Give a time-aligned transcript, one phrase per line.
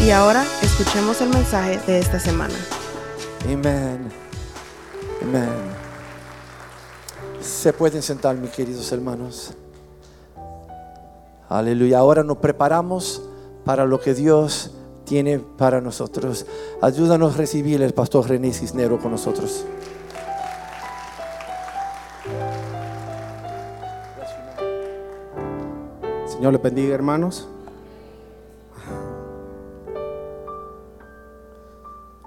[0.00, 2.54] Y ahora escuchemos el mensaje de esta semana.
[3.44, 4.08] Amén.
[5.20, 5.48] Amén.
[7.40, 9.52] Se pueden sentar, mis queridos hermanos.
[11.48, 11.98] Aleluya.
[11.98, 13.20] Ahora nos preparamos
[13.64, 14.70] para lo que Dios
[15.04, 16.46] tiene para nosotros.
[16.80, 19.64] Ayúdanos a recibir el pastor René Cisnero con nosotros.
[26.36, 27.48] Señor le bendiga, hermanos.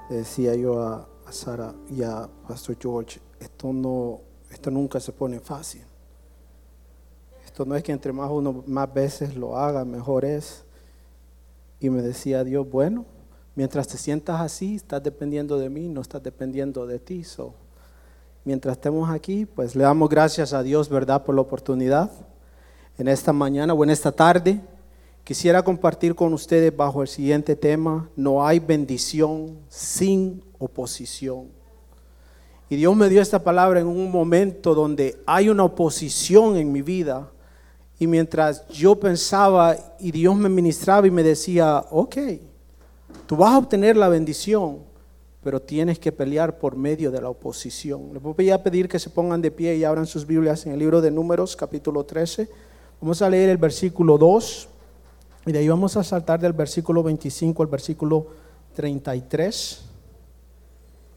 [0.10, 5.40] Le decía yo a, Sara y a Pastor George, esto no, esto nunca se pone
[5.40, 5.84] fácil.
[7.46, 10.64] Esto no es que entre más uno más veces lo haga, mejor es.
[11.80, 13.06] Y me decía Dios, bueno,
[13.54, 17.24] mientras te sientas así, estás dependiendo de mí, no estás dependiendo de ti.
[17.24, 17.54] So,
[18.44, 22.10] mientras estemos aquí, pues le damos gracias a Dios, ¿verdad?, por la oportunidad
[23.00, 24.60] en esta mañana o en esta tarde,
[25.24, 31.48] quisiera compartir con ustedes bajo el siguiente tema, no hay bendición sin oposición.
[32.70, 36.82] Y Dios me dio esta palabra en un momento donde hay una oposición en mi
[36.82, 37.32] vida.
[37.98, 42.18] Y mientras yo pensaba y Dios me ministraba y me decía, ok,
[43.26, 44.80] tú vas a obtener la bendición,
[45.42, 48.14] pero tienes que pelear por medio de la oposición.
[48.14, 50.80] Les voy a pedir que se pongan de pie y abran sus Biblias en el
[50.80, 52.69] libro de Números, capítulo 13.
[53.02, 54.68] Vamos a leer el versículo 2
[55.46, 58.28] y de ahí vamos a saltar del versículo 25 al versículo
[58.76, 59.86] 33.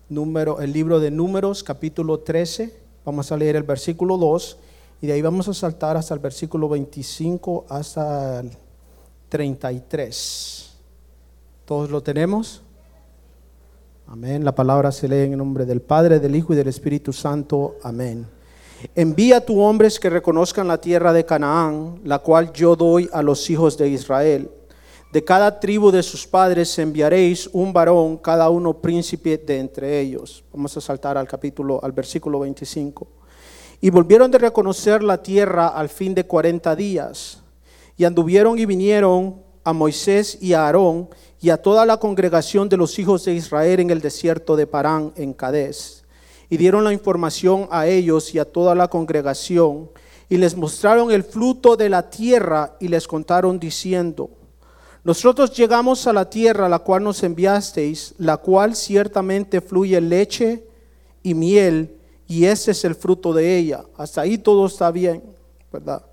[0.09, 2.73] Número, el libro de Números, capítulo 13.
[3.05, 4.59] Vamos a leer el versículo 2
[5.01, 8.53] y de ahí vamos a saltar hasta el versículo 25 hasta el
[9.29, 10.77] 33.
[11.65, 12.63] ¿Todos lo tenemos?
[14.07, 14.45] Amén.
[14.45, 17.75] La palabra se lee en el nombre del Padre, del Hijo y del Espíritu Santo.
[17.83, 18.25] Amén.
[18.95, 23.23] Envía a tu hombres que reconozcan la tierra de Canaán, la cual yo doy a
[23.23, 24.51] los hijos de Israel.
[25.13, 30.43] De cada tribu de sus padres enviaréis un varón, cada uno príncipe de entre ellos.
[30.53, 33.07] Vamos a saltar al capítulo, al versículo 25.
[33.81, 37.43] Y volvieron de reconocer la tierra al fin de cuarenta días.
[37.97, 41.09] Y anduvieron y vinieron a Moisés y a Aarón
[41.41, 45.13] y a toda la congregación de los hijos de Israel en el desierto de Parán,
[45.17, 46.02] en Cadés
[46.53, 49.89] y dieron la información a ellos y a toda la congregación
[50.29, 54.29] y les mostraron el fruto de la tierra y les contaron diciendo,
[55.03, 60.63] nosotros llegamos a la tierra a la cual nos enviasteis, la cual ciertamente fluye leche
[61.23, 61.97] y miel,
[62.29, 63.87] y ese es el fruto de ella.
[63.97, 65.23] Hasta ahí todo está bien,
[65.73, 66.05] ¿verdad?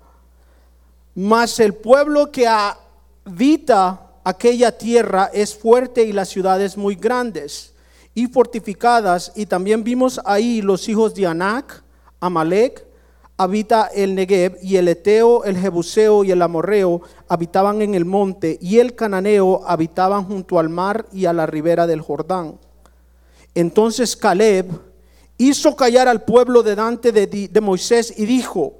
[1.14, 7.74] Mas el pueblo que habita aquella tierra es fuerte y las ciudades muy grandes
[8.14, 11.82] y fortificadas, y también vimos ahí los hijos de Anac,
[12.20, 12.86] Amalek,
[13.36, 18.58] habita el Negev, y el Eteo, el Jebuseo y el Amorreo habitaban en el monte,
[18.60, 22.58] y el Cananeo habitaban junto al mar y a la ribera del Jordán.
[23.54, 24.66] Entonces Caleb
[25.38, 28.74] hizo callar al pueblo delante de, de Moisés y dijo,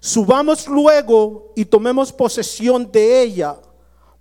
[0.00, 3.56] subamos luego y tomemos posesión de ella,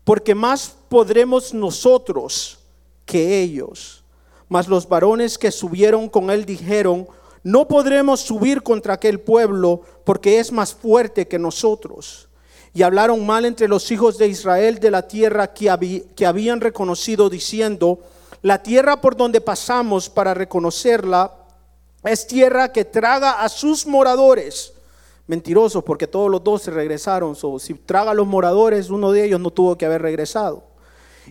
[0.03, 2.59] porque más podremos nosotros
[3.05, 4.03] que ellos.
[4.49, 7.07] Mas los varones que subieron con él dijeron,
[7.43, 12.29] no podremos subir contra aquel pueblo porque es más fuerte que nosotros.
[12.73, 15.69] Y hablaron mal entre los hijos de Israel de la tierra que,
[16.25, 17.99] habían reconocido, diciendo,
[18.41, 21.33] la tierra por donde pasamos para reconocerla
[22.03, 24.73] es tierra que traga a sus moradores.
[25.25, 27.35] Mentiroso, porque todos los dos se regresaron.
[27.59, 30.63] si traga a los moradores, uno de ellos no tuvo que haber regresado.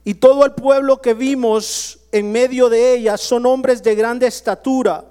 [0.04, 5.04] Y todo el pueblo que vimos en medio de ella son hombres de grande estatura.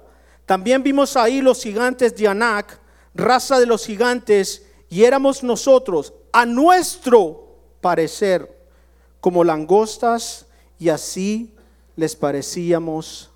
[0.44, 2.80] También vimos ahí los gigantes de Anac,
[3.14, 8.56] raza de los gigantes, y éramos nosotros, a nuestro parecer,
[9.20, 10.46] como langostas,
[10.78, 11.54] y así
[11.96, 13.30] les parecíamos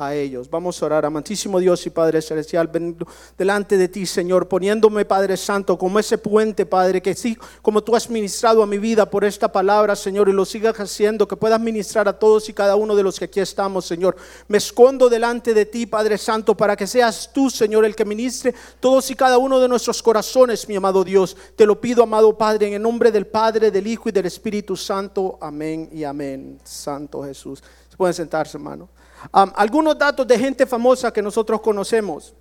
[0.00, 0.48] a ellos.
[0.48, 2.96] Vamos a orar, amantísimo Dios y Padre Celestial, ven
[3.36, 7.94] delante de ti, Señor, poniéndome, Padre Santo, como ese puente, Padre, que sí, como tú
[7.94, 11.60] has ministrado a mi vida por esta palabra, Señor, y lo sigas haciendo, que puedas
[11.60, 14.16] ministrar a todos y cada uno de los que aquí estamos, Señor.
[14.48, 18.54] Me escondo delante de ti, Padre Santo, para que seas tú, Señor, el que ministre
[18.80, 21.36] todos y cada uno de nuestros corazones, mi amado Dios.
[21.56, 24.76] Te lo pido, amado Padre, en el nombre del Padre, del Hijo y del Espíritu
[24.76, 25.38] Santo.
[25.40, 26.58] Amén y amén.
[26.64, 27.62] Santo Jesús.
[27.88, 28.88] Se pueden sentarse, hermano.
[29.32, 32.34] Algunos datos de gente famosa que nosotros conocemos.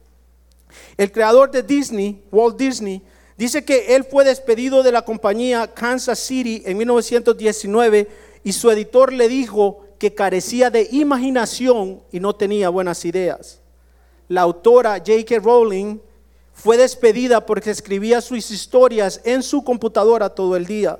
[0.97, 3.01] El creador de Disney, Walt Disney,
[3.37, 8.07] dice que él fue despedido de la compañía Kansas City en 1919
[8.43, 13.61] y su editor le dijo que carecía de imaginación y no tenía buenas ideas.
[14.27, 15.39] La autora J.K.
[15.39, 15.99] Rowling
[16.53, 20.99] fue despedida porque escribía sus historias en su computadora todo el día.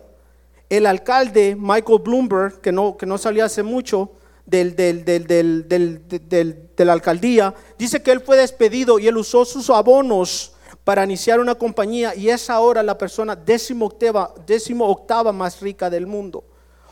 [0.69, 4.11] El alcalde Michael Bloomberg, que no, que no salía hace mucho,
[4.49, 10.53] del, de la alcaldía, dice que él fue despedido y él usó sus abonos
[10.83, 15.89] para iniciar una compañía y es ahora la persona décimo octava, décimo octava más rica
[15.89, 16.43] del mundo.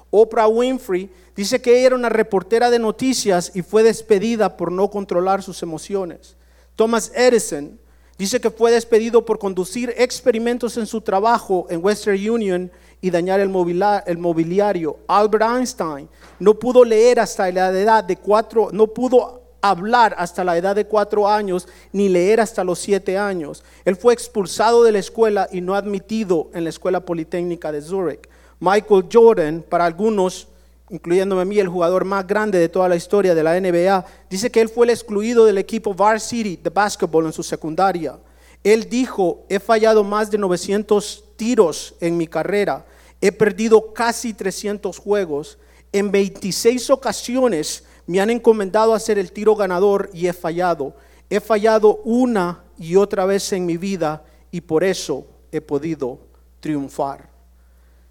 [0.09, 5.43] Oprah Winfrey dice que era una reportera de noticias y fue despedida por no controlar
[5.43, 6.35] sus emociones.
[6.75, 7.79] Thomas Edison
[8.17, 12.71] dice que fue despedido por conducir experimentos en su trabajo en Western Union
[13.01, 14.97] y dañar el, mobiliario.
[15.07, 16.09] Albert Einstein
[16.39, 20.85] no pudo leer hasta la edad de cuatro, no pudo hablar hasta la edad de
[20.85, 23.63] cuatro años, ni leer hasta los siete años.
[23.85, 28.29] Él fue expulsado de la escuela y no admitido en la escuela politécnica de Zurich.
[28.59, 30.47] Michael Jordan, para algunos,
[30.89, 34.49] incluyéndome a mí, el jugador más grande de toda la historia de la NBA, dice
[34.49, 38.17] que él fue el excluido del equipo Varsity de básquetbol en su secundaria.
[38.63, 42.85] Él dijo, he fallado más de 900 tiros en mi carrera,
[43.21, 45.57] he perdido casi 300 juegos,
[45.91, 50.95] en 26 ocasiones me han encomendado hacer el tiro ganador y he fallado.
[51.29, 56.19] He fallado una y otra vez en mi vida y por eso he podido
[56.59, 57.29] triunfar.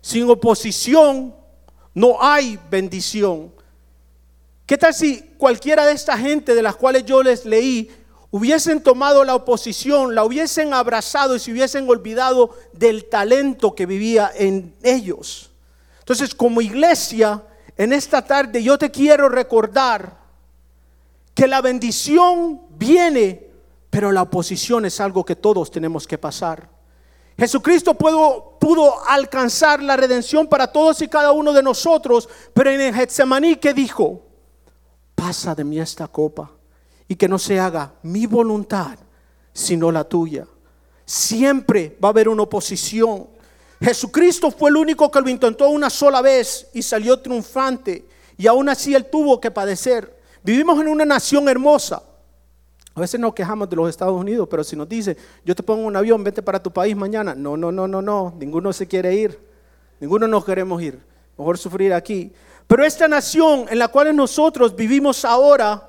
[0.01, 1.35] Sin oposición
[1.95, 3.53] no hay bendición.
[4.67, 7.91] ¿Qué tal si cualquiera de esta gente de las cuales yo les leí
[8.31, 14.31] hubiesen tomado la oposición, la hubiesen abrazado y se hubiesen olvidado del talento que vivía
[14.35, 15.51] en ellos.
[16.01, 17.43] Entonces, como iglesia,
[17.77, 20.19] en esta tarde yo te quiero recordar
[21.35, 23.47] que la bendición viene,
[23.91, 26.69] pero la oposición es algo que todos tenemos que pasar.
[27.39, 32.81] Jesucristo pudo, pudo alcanzar la redención para todos y cada uno de nosotros, pero en
[32.81, 34.23] el Getsemaní que dijo,
[35.15, 36.56] pasa de mí esta copa
[37.09, 38.99] y que no se haga mi voluntad,
[39.53, 40.47] sino la tuya.
[41.05, 43.29] Siempre va a haber una oposición.
[43.81, 48.07] Jesucristo fue el único que lo intentó una sola vez y salió triunfante.
[48.37, 50.17] Y aún así él tuvo que padecer.
[50.43, 52.03] Vivimos en una nación hermosa.
[52.95, 55.87] A veces nos quejamos de los Estados Unidos, pero si nos dice, yo te pongo
[55.87, 57.35] un avión, vete para tu país mañana.
[57.35, 58.35] No, no, no, no, no.
[58.39, 59.39] Ninguno se quiere ir.
[60.01, 60.99] Ninguno nos queremos ir.
[61.37, 62.33] Mejor sufrir aquí.
[62.67, 65.86] Pero esta nación en la cual nosotros vivimos ahora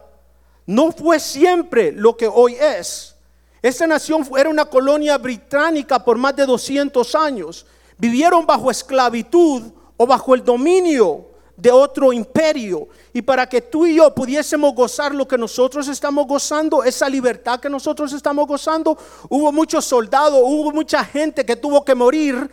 [0.68, 3.16] no fue siempre lo que hoy es.
[3.62, 7.66] Esta nación era una colonia británica por más de 200 años.
[7.98, 9.64] Vivieron bajo esclavitud
[9.96, 12.88] o bajo el dominio de otro imperio.
[13.14, 17.60] Y para que tú y yo pudiésemos gozar lo que nosotros estamos gozando, esa libertad
[17.60, 18.98] que nosotros estamos gozando,
[19.30, 22.50] hubo muchos soldados, hubo mucha gente que tuvo que morir.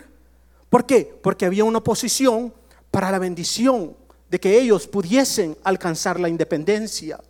[0.70, 1.18] ¿Por qué?
[1.20, 2.54] Porque había una oposición
[2.90, 3.94] para la bendición
[4.30, 7.20] de que ellos pudiesen alcanzar la independencia.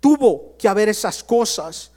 [0.00, 1.92] Tuvo que haber esas cosas.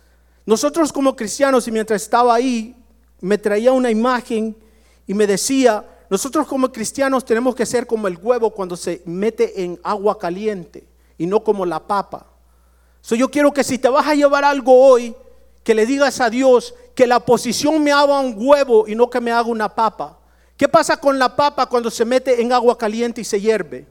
[0.46, 2.76] Nosotros como cristianos, y mientras estaba ahí,
[3.22, 4.56] me traía una imagen
[5.08, 9.64] y me decía, nosotros como cristianos tenemos que ser como el huevo cuando se mete
[9.64, 10.86] en agua caliente
[11.18, 12.28] y no como la papa.
[13.02, 15.16] So, yo quiero que si te vas a llevar algo hoy,
[15.64, 19.22] que le digas a Dios que la posición me haga un huevo y no que
[19.22, 20.20] me haga una papa.
[20.58, 23.88] ¿Qué pasa con la papa cuando se mete en agua caliente y se hierve?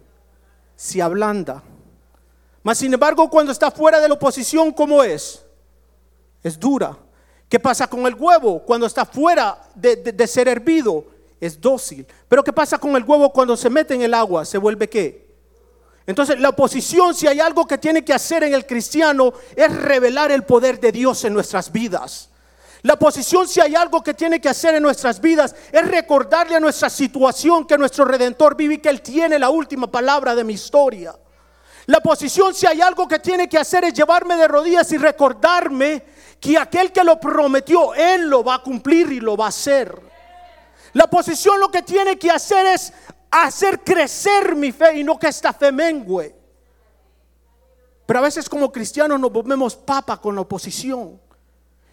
[0.76, 1.62] Se ablanda.
[2.62, 5.42] Mas sin embargo, cuando está fuera de la oposición, ¿cómo es?
[6.42, 6.96] Es dura.
[7.48, 11.04] ¿Qué pasa con el huevo cuando está fuera de, ser hervido?
[11.40, 12.06] Es dócil.
[12.28, 14.44] Pero ¿qué pasa con el huevo cuando se mete en el agua?
[14.44, 15.32] ¿Se vuelve qué?
[16.06, 20.32] Entonces la oposición, si hay algo que tiene que hacer en el cristiano, es revelar
[20.32, 22.30] el poder de Dios en nuestras vidas.
[22.82, 26.60] La oposición, si hay algo que tiene que hacer en nuestras vidas, es recordarle a
[26.60, 30.54] nuestra situación que nuestro Redentor vive y que Él tiene la última palabra de mi
[30.54, 31.14] historia.
[31.86, 36.04] La posición, si hay algo que tiene que hacer, es llevarme de rodillas y recordarme
[36.38, 40.00] que aquel que lo prometió, Él lo va a cumplir y lo va a hacer.
[40.92, 42.92] La posición lo que tiene que hacer es
[43.30, 46.34] hacer crecer mi fe y no que esta fe mengue.
[48.06, 51.20] Pero a veces como cristianos nos volvemos papa con la oposición.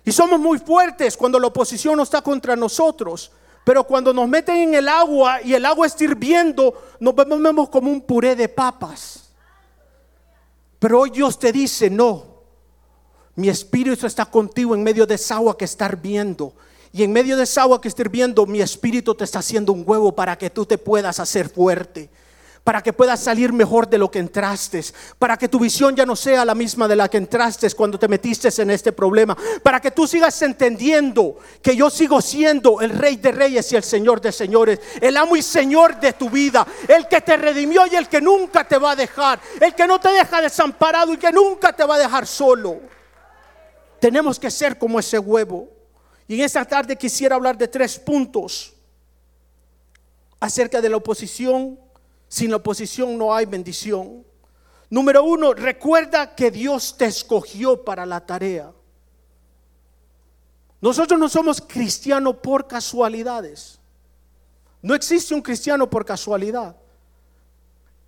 [0.04, 3.32] Y somos muy fuertes cuando la oposición no está contra nosotros.
[3.64, 7.92] Pero cuando nos meten en el agua y el agua está hirviendo, nos vemos como
[7.92, 9.29] un puré de papas.
[10.80, 12.44] Pero hoy Dios te dice, no,
[13.36, 16.54] mi espíritu está contigo en medio de esa agua que está hirviendo.
[16.92, 19.84] Y en medio de esa agua que está hirviendo, mi espíritu te está haciendo un
[19.86, 22.10] huevo para que tú te puedas hacer fuerte
[22.70, 24.86] para que puedas salir mejor de lo que entraste,
[25.18, 28.08] para que tu visión ya no sea la misma de la que entraste cuando te
[28.08, 33.16] metiste en este problema, para que tú sigas entendiendo que yo sigo siendo el rey
[33.16, 37.08] de reyes y el señor de señores, el amo y señor de tu vida, el
[37.08, 40.10] que te redimió y el que nunca te va a dejar, el que no te
[40.10, 42.82] deja desamparado y que nunca te va a dejar solo.
[44.00, 45.68] Tenemos que ser como ese huevo.
[46.28, 48.76] Y en esta tarde quisiera hablar de tres puntos
[50.40, 51.89] acerca de la oposición
[52.30, 54.24] sin oposición no hay bendición.
[54.90, 58.72] Número uno, recuerda que Dios te escogió para la tarea.
[60.80, 63.80] Nosotros no somos cristianos por casualidades.
[64.82, 66.78] No existe un cristiano por casualidad.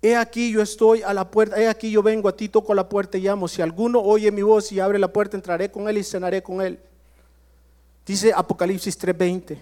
[0.00, 2.88] He aquí yo estoy a la puerta, he aquí yo vengo a ti, toco la
[2.88, 3.46] puerta y llamo.
[3.46, 6.62] Si alguno oye mi voz y abre la puerta, entraré con él y cenaré con
[6.62, 6.80] él.
[8.06, 9.58] Dice Apocalipsis 3:20.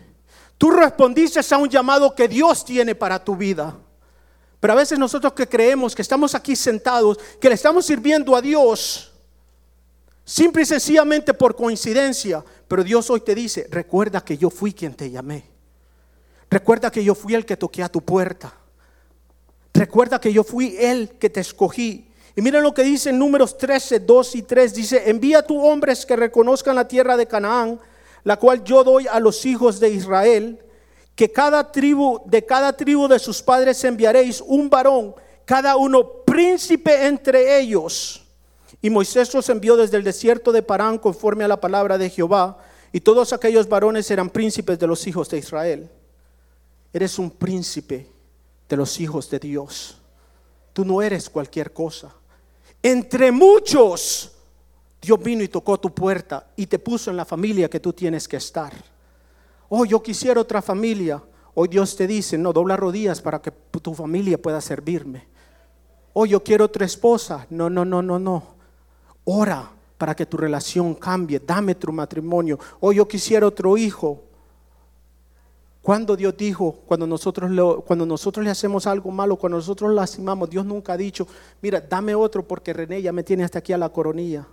[0.57, 3.77] Tú respondiste a un llamado que Dios tiene para tu vida.
[4.61, 8.43] Pero a veces nosotros que creemos que estamos aquí sentados, que le estamos sirviendo a
[8.43, 9.11] Dios,
[10.25, 14.95] simple y sencillamente por coincidencia, pero Dios hoy te dice, recuerda que yo fui quien
[14.95, 15.45] te llamé.
[16.51, 18.53] Recuerda que yo fui el que toqué a tu puerta.
[19.73, 22.09] Recuerda que yo fui el que te escogí.
[22.37, 24.75] Y miren lo que dice en números 13, 2 y 3.
[24.75, 27.81] Dice, envía a tus hombres que reconozcan la tierra de Canaán,
[28.25, 30.61] la cual yo doy a los hijos de Israel
[31.21, 37.09] que cada tribu, de cada tribu de sus padres enviaréis un varón, cada uno príncipe
[37.09, 38.23] entre ellos.
[38.81, 42.57] Y Moisés los envió desde el desierto de Parán conforme a la palabra de Jehová,
[42.91, 45.91] y todos aquellos varones eran príncipes de los hijos de Israel.
[46.91, 48.07] Eres un príncipe
[48.67, 49.99] de los hijos de Dios.
[50.73, 52.15] Tú no eres cualquier cosa.
[52.83, 54.33] Entre muchos,
[55.03, 58.27] Dios vino y tocó tu puerta y te puso en la familia que tú tienes
[58.27, 58.73] que estar.
[59.73, 61.23] Oh, yo quisiera otra familia.
[61.55, 65.29] Hoy Dios te dice, no, dobla rodillas para que tu familia pueda servirme.
[66.13, 67.47] Oh, yo quiero otra esposa.
[67.51, 68.43] No, no, no, no, no.
[69.25, 71.39] Ora para que tu relación cambie.
[71.39, 72.59] Dame tu matrimonio.
[72.81, 74.25] Oh, yo quisiera otro hijo.
[75.83, 77.49] Cuando Dios dijo, cuando nosotros,
[77.87, 81.29] cuando nosotros le hacemos algo malo, cuando nosotros lastimamos, Dios nunca ha dicho,
[81.63, 84.49] mira, dame otro porque René ya me tiene hasta aquí a la coronilla.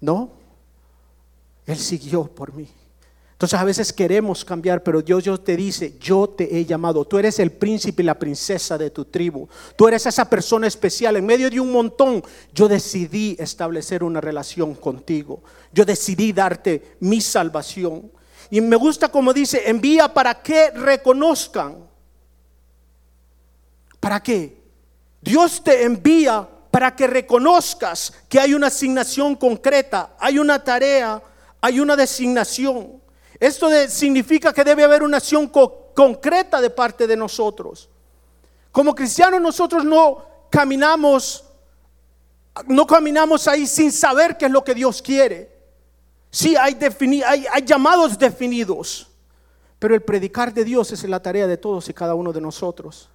[0.00, 0.30] No,
[1.66, 2.68] Él siguió por mí.
[3.36, 7.18] Entonces a veces queremos cambiar, pero Dios, Dios te dice, yo te he llamado, tú
[7.18, 11.26] eres el príncipe y la princesa de tu tribu, tú eres esa persona especial, en
[11.26, 12.24] medio de un montón,
[12.54, 18.10] yo decidí establecer una relación contigo, yo decidí darte mi salvación.
[18.48, 21.76] Y me gusta como dice, envía para que reconozcan.
[24.00, 24.62] ¿Para qué?
[25.20, 31.22] Dios te envía para que reconozcas que hay una asignación concreta, hay una tarea,
[31.60, 33.04] hay una designación.
[33.38, 37.88] Esto significa que debe haber una acción concreta de parte de nosotros.
[38.72, 41.44] Como cristianos nosotros no caminamos,
[42.66, 45.54] no caminamos ahí sin saber qué es lo que Dios quiere.
[46.30, 46.76] Sí, hay,
[47.24, 49.08] hay, llamados definidos,
[49.78, 53.08] pero el predicar de Dios es la tarea de todos y cada uno de nosotros.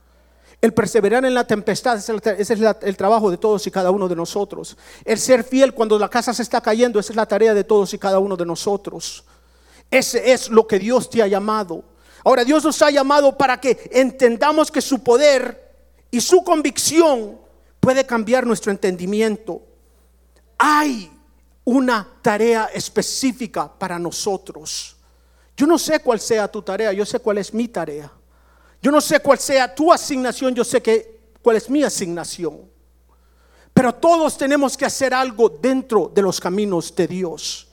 [0.59, 4.77] El perseverar en la tempestad es el trabajo de todos y cada uno de nosotros.
[5.05, 7.93] El ser fiel cuando la casa se está cayendo, esa es la tarea de todos
[7.93, 9.23] y cada uno de nosotros.
[9.91, 11.83] Ese es lo que Dios te ha llamado.
[12.23, 15.75] Ahora Dios nos ha llamado para que entendamos que su poder
[16.09, 17.37] y su convicción
[17.79, 19.61] puede cambiar nuestro entendimiento.
[20.57, 21.11] Hay
[21.65, 24.95] una tarea específica para nosotros.
[25.57, 28.11] Yo no sé cuál sea tu tarea, yo sé cuál es mi tarea.
[28.81, 32.61] Yo no sé cuál sea tu asignación, yo sé que, cuál es mi asignación.
[33.73, 37.70] Pero todos tenemos que hacer algo dentro de los caminos de Dios.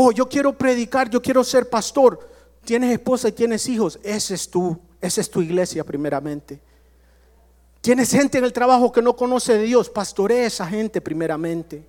[0.00, 2.20] Oh, yo quiero predicar, yo quiero ser pastor.
[2.64, 3.98] Tienes esposa y tienes hijos.
[4.04, 6.60] Ese es tú, esa es tu iglesia primeramente.
[7.80, 9.90] Tienes gente en el trabajo que no conoce de Dios.
[9.90, 11.84] Pastoree a esa gente primeramente.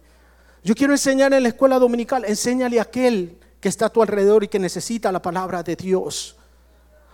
[0.63, 2.25] Yo quiero enseñar en la escuela dominical.
[2.25, 6.35] Enséñale a aquel que está a tu alrededor y que necesita la palabra de Dios.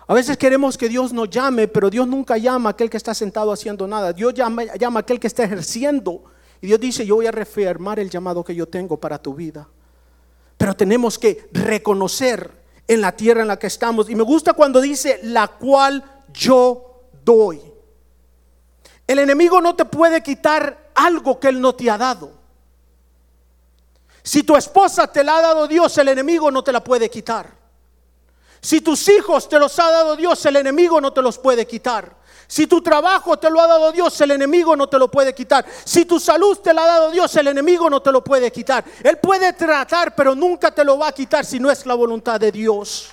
[0.07, 3.13] A veces queremos que Dios nos llame, pero Dios nunca llama a aquel que está
[3.13, 4.13] sentado haciendo nada.
[4.13, 6.23] Dios llama, llama a aquel que está ejerciendo.
[6.61, 9.67] Y Dios dice, yo voy a reafirmar el llamado que yo tengo para tu vida.
[10.57, 12.51] Pero tenemos que reconocer
[12.87, 14.09] en la tierra en la que estamos.
[14.09, 17.61] Y me gusta cuando dice, la cual yo doy.
[19.07, 22.31] El enemigo no te puede quitar algo que Él no te ha dado.
[24.23, 27.47] Si tu esposa te la ha dado Dios, el enemigo no te la puede quitar.
[28.59, 32.15] Si tus hijos te los ha dado Dios, el enemigo no te los puede quitar.
[32.47, 35.65] Si tu trabajo te lo ha dado Dios, el enemigo no te lo puede quitar.
[35.83, 38.83] Si tu salud te la ha dado Dios, el enemigo no te lo puede quitar.
[39.03, 42.39] Él puede tratar, pero nunca te lo va a quitar si no es la voluntad
[42.39, 43.09] de Dios.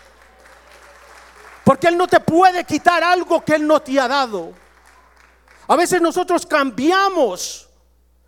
[1.65, 4.53] Porque Él no te puede quitar algo que Él no te ha dado.
[5.69, 7.69] A veces nosotros cambiamos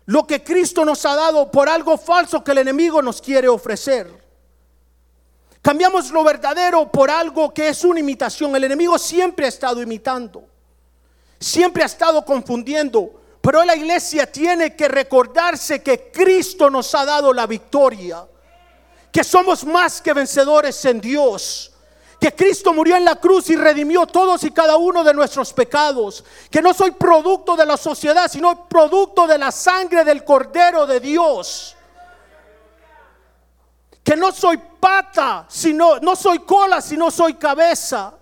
[0.05, 4.25] lo que Cristo nos ha dado por algo falso que el enemigo nos quiere ofrecer.
[5.61, 8.55] Cambiamos lo verdadero por algo que es una imitación.
[8.55, 10.54] El enemigo siempre ha estado imitando.
[11.39, 13.21] Siempre ha estado confundiendo.
[13.41, 18.25] Pero la iglesia tiene que recordarse que Cristo nos ha dado la victoria.
[19.11, 21.71] Que somos más que vencedores en Dios
[22.19, 26.23] que Cristo murió en la cruz y redimió todos y cada uno de nuestros pecados,
[26.49, 30.99] que no soy producto de la sociedad, sino producto de la sangre del Cordero de
[30.99, 31.75] Dios.
[34.03, 38.13] Que no soy pata, sino no soy cola, sino soy cabeza.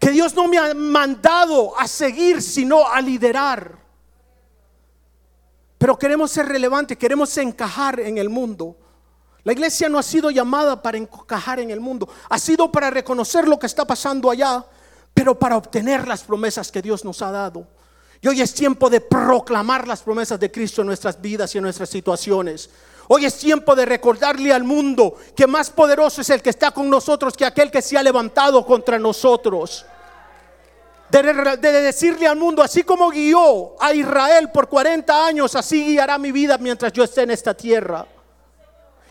[0.00, 3.78] Que Dios no me ha mandado a seguir, sino a liderar.
[5.78, 8.76] Pero queremos ser relevantes, queremos encajar en el mundo.
[9.44, 13.46] La iglesia no ha sido llamada para encajar en el mundo, ha sido para reconocer
[13.46, 14.64] lo que está pasando allá,
[15.14, 17.66] pero para obtener las promesas que Dios nos ha dado.
[18.20, 21.64] Y hoy es tiempo de proclamar las promesas de Cristo en nuestras vidas y en
[21.64, 22.68] nuestras situaciones.
[23.08, 26.88] Hoy es tiempo de recordarle al mundo que más poderoso es el que está con
[26.90, 29.86] nosotros que aquel que se ha levantado contra nosotros.
[31.08, 36.18] De, de, decirle al mundo, así como guió a Israel por 40 años, así guiará
[36.18, 38.06] mi vida mientras yo esté en esta tierra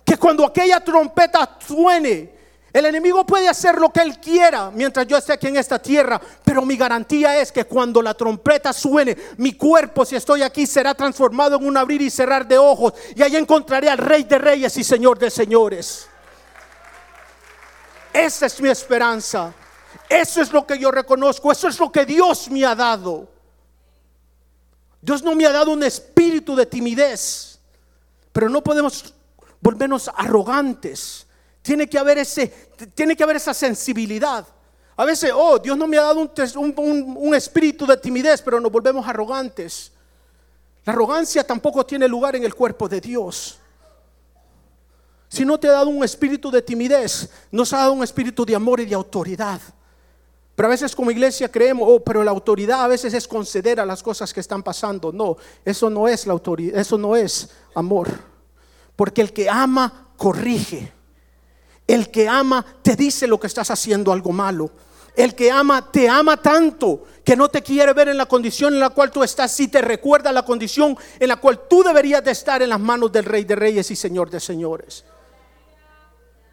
[0.09, 2.33] que cuando aquella trompeta suene,
[2.71, 6.21] el enemigo puede hacer lo que él quiera mientras yo esté aquí en esta tierra,
[6.43, 10.93] pero mi garantía es que cuando la trompeta suene, mi cuerpo, si estoy aquí, será
[10.93, 14.77] transformado en un abrir y cerrar de ojos y ahí encontraré al Rey de Reyes
[14.77, 16.07] y Señor de Señores.
[18.13, 19.53] Esa es mi esperanza.
[20.07, 21.51] Eso es lo que yo reconozco.
[21.51, 23.29] Eso es lo que Dios me ha dado.
[25.01, 27.59] Dios no me ha dado un espíritu de timidez,
[28.33, 29.13] pero no podemos
[29.61, 31.25] volvernos arrogantes.
[31.69, 32.47] Tiene que haber ese,
[32.95, 34.43] tiene que haber esa sensibilidad.
[34.97, 36.73] A veces, oh, Dios no me ha dado un,
[37.15, 39.91] un espíritu de timidez, pero nos volvemos arrogantes.
[40.83, 43.59] La arrogancia tampoco tiene lugar en el cuerpo de Dios.
[45.27, 48.55] Si no te ha dado un espíritu de timidez, nos ha dado un espíritu de
[48.55, 49.61] amor y de autoridad.
[50.55, 53.85] Pero a veces como iglesia creemos, oh, pero la autoridad a veces es conceder a
[53.85, 55.11] las cosas que están pasando.
[55.11, 58.09] No, eso no es la autoridad, eso no es amor.
[58.95, 60.97] Porque el que ama, corrige.
[61.89, 64.69] El que ama, te dice lo que estás haciendo algo malo.
[65.15, 68.79] El que ama, te ama tanto que no te quiere ver en la condición en
[68.79, 72.29] la cual tú estás, si te recuerda la condición en la cual tú deberías de
[72.29, 75.03] estar en las manos del Rey de Reyes y Señor de Señores.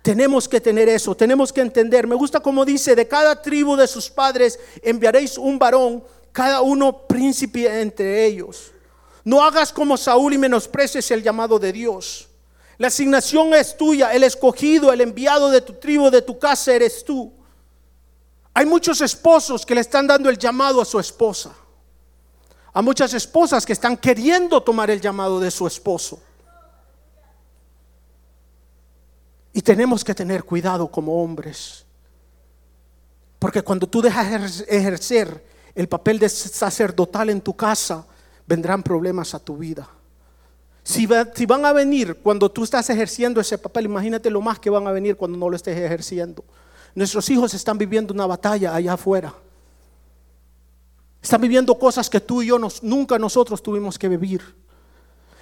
[0.00, 2.06] Tenemos que tener eso, tenemos que entender.
[2.06, 7.06] Me gusta como dice, de cada tribu de sus padres enviaréis un varón, cada uno
[7.06, 8.72] príncipe entre ellos.
[9.22, 12.25] No hagas como Saúl y menosprecies el llamado de Dios.
[12.78, 17.04] La asignación es tuya, el escogido, el enviado de tu tribu, de tu casa eres
[17.04, 17.32] tú.
[18.52, 21.52] Hay muchos esposos que le están dando el llamado a su esposa.
[22.72, 26.20] Hay muchas esposas que están queriendo tomar el llamado de su esposo.
[29.54, 31.86] Y tenemos que tener cuidado como hombres.
[33.38, 38.06] Porque cuando tú dejas ejercer el papel de sacerdotal en tu casa,
[38.46, 39.88] vendrán problemas a tu vida.
[40.86, 44.86] Si, van a venir cuando tú estás ejerciendo ese papel, imagínate lo más que van
[44.86, 46.44] a venir cuando no lo estés ejerciendo.
[46.94, 49.34] Nuestros hijos están viviendo una batalla allá afuera.
[51.20, 54.42] Están viviendo cosas que tú y yo nunca nosotros tuvimos que vivir.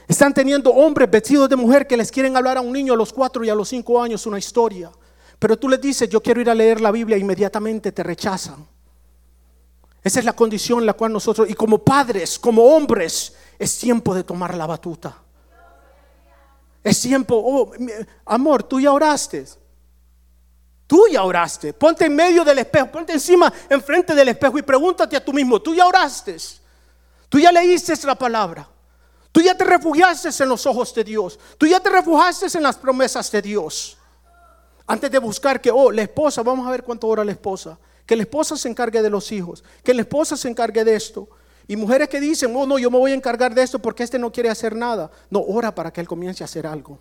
[0.08, 3.12] Están teniendo hombres vestidos de mujer que les quieren hablar a un niño a los
[3.12, 4.90] cuatro y a los cinco años una historia.
[5.38, 8.66] Pero tú les dices, yo quiero ir a leer la Biblia, inmediatamente te rechazan.
[10.02, 14.14] Esa es la condición en la cual nosotros, y como padres, como hombres, es tiempo
[14.14, 15.23] de tomar la batuta.
[16.84, 17.72] Es tiempo, oh,
[18.26, 19.46] amor, tú ya oraste.
[20.86, 21.72] Tú ya oraste.
[21.72, 25.60] Ponte en medio del espejo, ponte encima, enfrente del espejo y pregúntate a tú mismo,
[25.60, 26.36] tú ya oraste.
[27.30, 28.68] Tú ya leíste la palabra.
[29.32, 31.40] Tú ya te refugiaste en los ojos de Dios.
[31.58, 33.96] Tú ya te refugiaste en las promesas de Dios.
[34.86, 37.78] Antes de buscar que, oh, la esposa, vamos a ver cuánto ora la esposa.
[38.06, 39.64] Que la esposa se encargue de los hijos.
[39.82, 41.28] Que la esposa se encargue de esto.
[41.66, 44.18] Y mujeres que dicen, oh no, yo me voy a encargar de esto porque este
[44.18, 45.10] no quiere hacer nada.
[45.30, 46.98] No, ora para que él comience a hacer algo.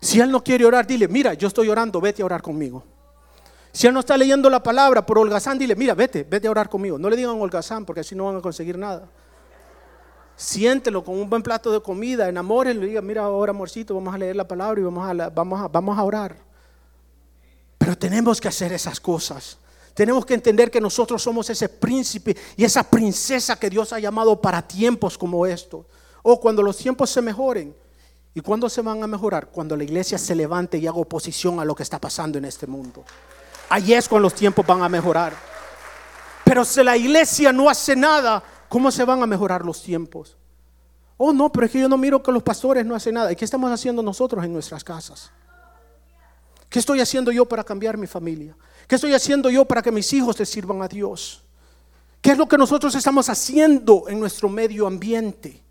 [0.00, 2.84] Si él no quiere orar, dile, mira, yo estoy orando, vete a orar conmigo.
[3.72, 6.68] Si él no está leyendo la palabra por holgazán, dile, mira, vete, vete a orar
[6.68, 6.98] conmigo.
[6.98, 9.08] No le digan holgazán porque así no van a conseguir nada.
[10.36, 14.18] Siéntelo con un buen plato de comida, enamórenlo y diga, mira ahora amorcito, vamos a
[14.18, 16.36] leer la palabra y vamos a, vamos a, vamos a orar.
[17.78, 19.58] Pero tenemos que hacer esas cosas.
[19.96, 24.38] Tenemos que entender que nosotros somos ese príncipe y esa princesa que Dios ha llamado
[24.38, 25.86] para tiempos como estos.
[26.22, 27.74] O cuando los tiempos se mejoren.
[28.34, 29.48] ¿Y cuándo se van a mejorar?
[29.48, 32.66] Cuando la iglesia se levante y haga oposición a lo que está pasando en este
[32.66, 33.06] mundo.
[33.70, 35.32] Ahí es cuando los tiempos van a mejorar.
[36.44, 40.36] Pero si la iglesia no hace nada, ¿cómo se van a mejorar los tiempos?
[41.16, 43.32] Oh, no, pero es que yo no miro que los pastores no hacen nada.
[43.32, 45.30] ¿Y qué estamos haciendo nosotros en nuestras casas?
[46.68, 48.54] ¿Qué estoy haciendo yo para cambiar mi familia?
[48.86, 51.42] ¿Qué estoy haciendo yo para que mis hijos le sirvan a Dios?
[52.20, 55.62] ¿Qué es lo que nosotros estamos haciendo en nuestro medio ambiente?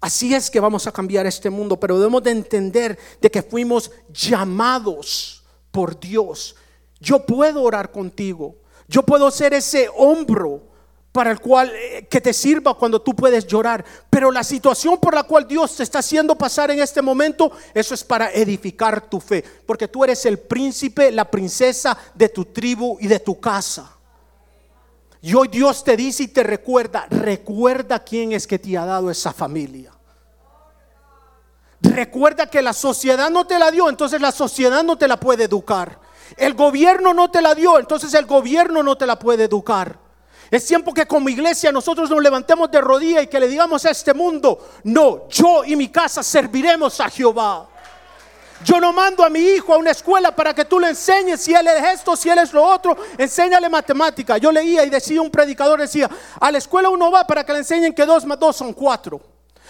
[0.00, 3.90] Así es que vamos a cambiar este mundo, pero debemos de entender de que fuimos
[4.10, 6.56] llamados por Dios.
[6.98, 8.56] Yo puedo orar contigo.
[8.88, 10.62] Yo puedo ser ese hombro
[11.12, 15.14] para el cual eh, que te sirva cuando tú puedes llorar, pero la situación por
[15.14, 19.20] la cual Dios te está haciendo pasar en este momento, eso es para edificar tu
[19.20, 23.96] fe, porque tú eres el príncipe, la princesa de tu tribu y de tu casa.
[25.22, 29.10] Y hoy Dios te dice y te recuerda, recuerda quién es que te ha dado
[29.10, 29.92] esa familia.
[31.82, 35.44] Recuerda que la sociedad no te la dio, entonces la sociedad no te la puede
[35.44, 35.98] educar.
[36.36, 40.09] El gobierno no te la dio, entonces el gobierno no te la puede educar.
[40.50, 43.90] Es tiempo que como iglesia nosotros nos levantemos de rodillas y que le digamos a
[43.90, 47.68] este mundo, no, yo y mi casa serviremos a Jehová.
[48.64, 51.54] Yo no mando a mi hijo a una escuela para que tú le enseñes si
[51.54, 52.96] él es esto, si él es lo otro.
[53.16, 54.36] Enséñale matemática.
[54.36, 57.60] Yo leía y decía un predicador, decía, a la escuela uno va para que le
[57.60, 59.20] enseñen que dos más dos son cuatro.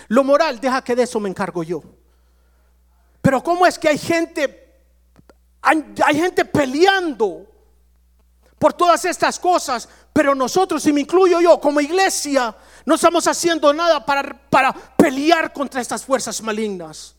[0.09, 1.83] Lo moral, deja que de eso me encargo yo.
[3.23, 4.75] Pero ¿cómo es que hay gente,
[5.63, 7.47] hay, hay gente peleando
[8.59, 9.89] por todas estas cosas,
[10.21, 12.55] pero nosotros, y me incluyo yo, como iglesia,
[12.85, 17.15] no estamos haciendo nada para, para pelear contra estas fuerzas malignas.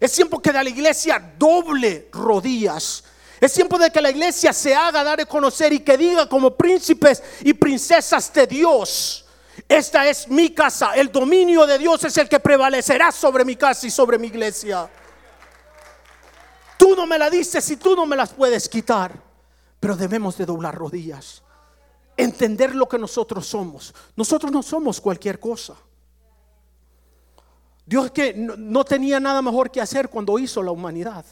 [0.00, 3.04] Es tiempo que la iglesia doble rodillas.
[3.38, 6.56] Es tiempo de que la iglesia se haga dar a conocer y que diga como
[6.56, 9.26] príncipes y princesas de Dios.
[9.68, 10.94] Esta es mi casa.
[10.94, 14.88] El dominio de Dios es el que prevalecerá sobre mi casa y sobre mi iglesia.
[16.78, 19.12] Tú no me la dices y tú no me las puedes quitar.
[19.78, 21.43] Pero debemos de doblar rodillas.
[22.16, 23.94] Entender lo que nosotros somos.
[24.16, 25.74] Nosotros no somos cualquier cosa.
[27.86, 31.24] Dios que no, tenía nada mejor que hacer cuando hizo la humanidad.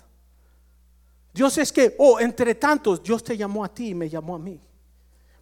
[1.33, 4.39] Dios es que, oh, entre tantos, Dios te llamó a ti y me llamó a
[4.39, 4.61] mí.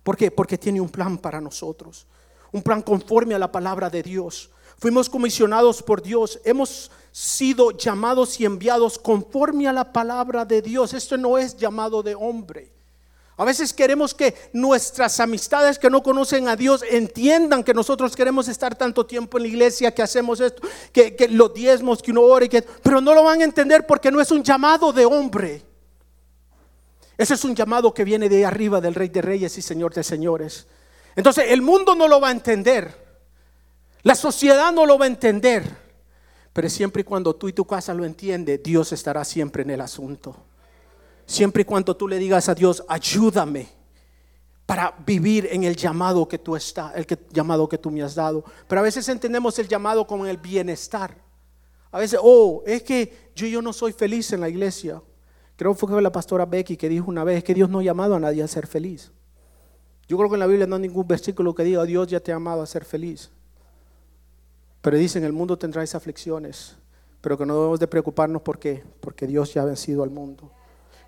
[0.04, 0.30] ¿Por qué?
[0.30, 2.06] Porque tiene un plan para nosotros.
[2.52, 4.50] Un plan conforme a la palabra de Dios.
[4.78, 6.40] Fuimos comisionados por Dios.
[6.44, 10.94] Hemos sido llamados y enviados conforme a la palabra de Dios.
[10.94, 12.72] Esto no es llamado de hombre.
[13.40, 18.48] A veces queremos que nuestras amistades que no conocen a Dios entiendan que nosotros queremos
[18.48, 20.60] estar tanto tiempo en la iglesia, que hacemos esto,
[20.92, 24.20] que, los diezmos, que uno ore, que, pero no lo van a entender porque no
[24.20, 25.62] es un llamado de hombre.
[27.16, 30.04] Ese es un llamado que viene de arriba del Rey de Reyes y Señor de
[30.04, 30.66] Señores.
[31.16, 32.94] Entonces el mundo no lo va a entender.
[34.02, 35.64] La sociedad no lo va a entender.
[36.52, 39.80] Pero siempre y cuando tú y tu casa lo entiende, Dios estará siempre en el
[39.80, 40.36] asunto.
[41.30, 43.68] Siempre y cuando tú le digas a Dios, ayúdame
[44.66, 48.44] para vivir en el llamado que tú estás, el llamado que tú me has dado.
[48.66, 51.16] Pero a veces entendemos el llamado como el bienestar.
[51.92, 55.00] A veces, oh, es que yo, yo no soy feliz en la iglesia.
[55.54, 58.16] Creo que fue la pastora Becky que dijo una vez que Dios no ha llamado
[58.16, 59.12] a nadie a ser feliz.
[60.08, 62.32] Yo creo que en la Biblia no hay ningún versículo que diga Dios ya te
[62.32, 63.30] ha amado a ser feliz.
[64.80, 66.76] Pero dice en el mundo tendráis aflicciones,
[67.20, 70.50] pero que no debemos de preocuparnos porque porque Dios ya ha vencido al mundo.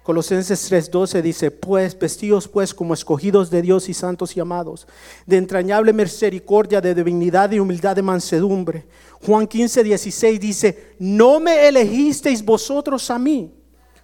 [0.02, 4.88] Colosenses 3:12 dice, pues vestidos pues como escogidos de Dios y santos y amados,
[5.26, 8.84] de entrañable misericordia, de divinidad y humildad de mansedumbre.
[9.24, 13.54] Juan 15:16 dice, no me elegisteis vosotros a mí,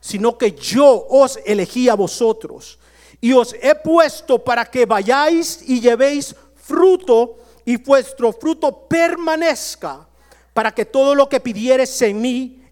[0.01, 2.79] sino que yo os elegí a vosotros
[3.21, 10.09] y os he puesto para que vayáis y llevéis fruto y vuestro fruto permanezca,
[10.55, 12.63] para que todo lo que pidieres en mí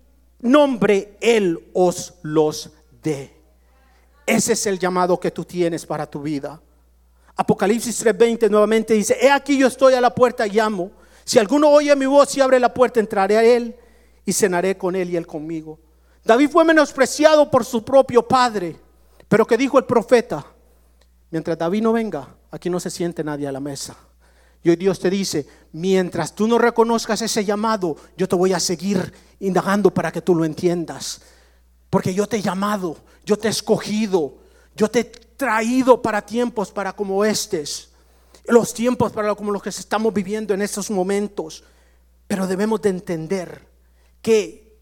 [0.40, 2.70] nombre, Él os los
[4.26, 6.60] ese es el llamado que tú tienes para tu vida.
[7.36, 10.90] Apocalipsis 3:20 nuevamente dice, he aquí yo estoy a la puerta y llamo.
[11.24, 13.76] Si alguno oye mi voz y abre la puerta, entraré a él
[14.24, 15.78] y cenaré con él y él conmigo.
[16.24, 18.76] David fue menospreciado por su propio padre,
[19.28, 20.44] pero que dijo el profeta,
[21.30, 23.96] mientras David no venga, aquí no se siente nadie a la mesa.
[24.62, 28.58] Y hoy Dios te dice, mientras tú no reconozcas ese llamado, yo te voy a
[28.58, 31.20] seguir indagando para que tú lo entiendas.
[31.90, 34.38] Porque yo te he llamado, yo te he escogido,
[34.74, 37.92] yo te he traído para tiempos para como estos.
[38.48, 41.64] los tiempos para como los que estamos viviendo en estos momentos,
[42.28, 43.66] pero debemos de entender
[44.22, 44.78] que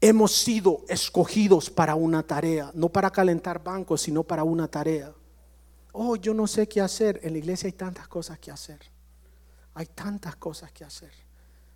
[0.00, 5.12] hemos sido escogidos para una tarea, no para calentar bancos, sino para una tarea.
[5.92, 7.20] Oh, yo no sé qué hacer.
[7.22, 8.80] En la iglesia hay tantas cosas que hacer.
[9.74, 11.12] Hay tantas cosas que hacer.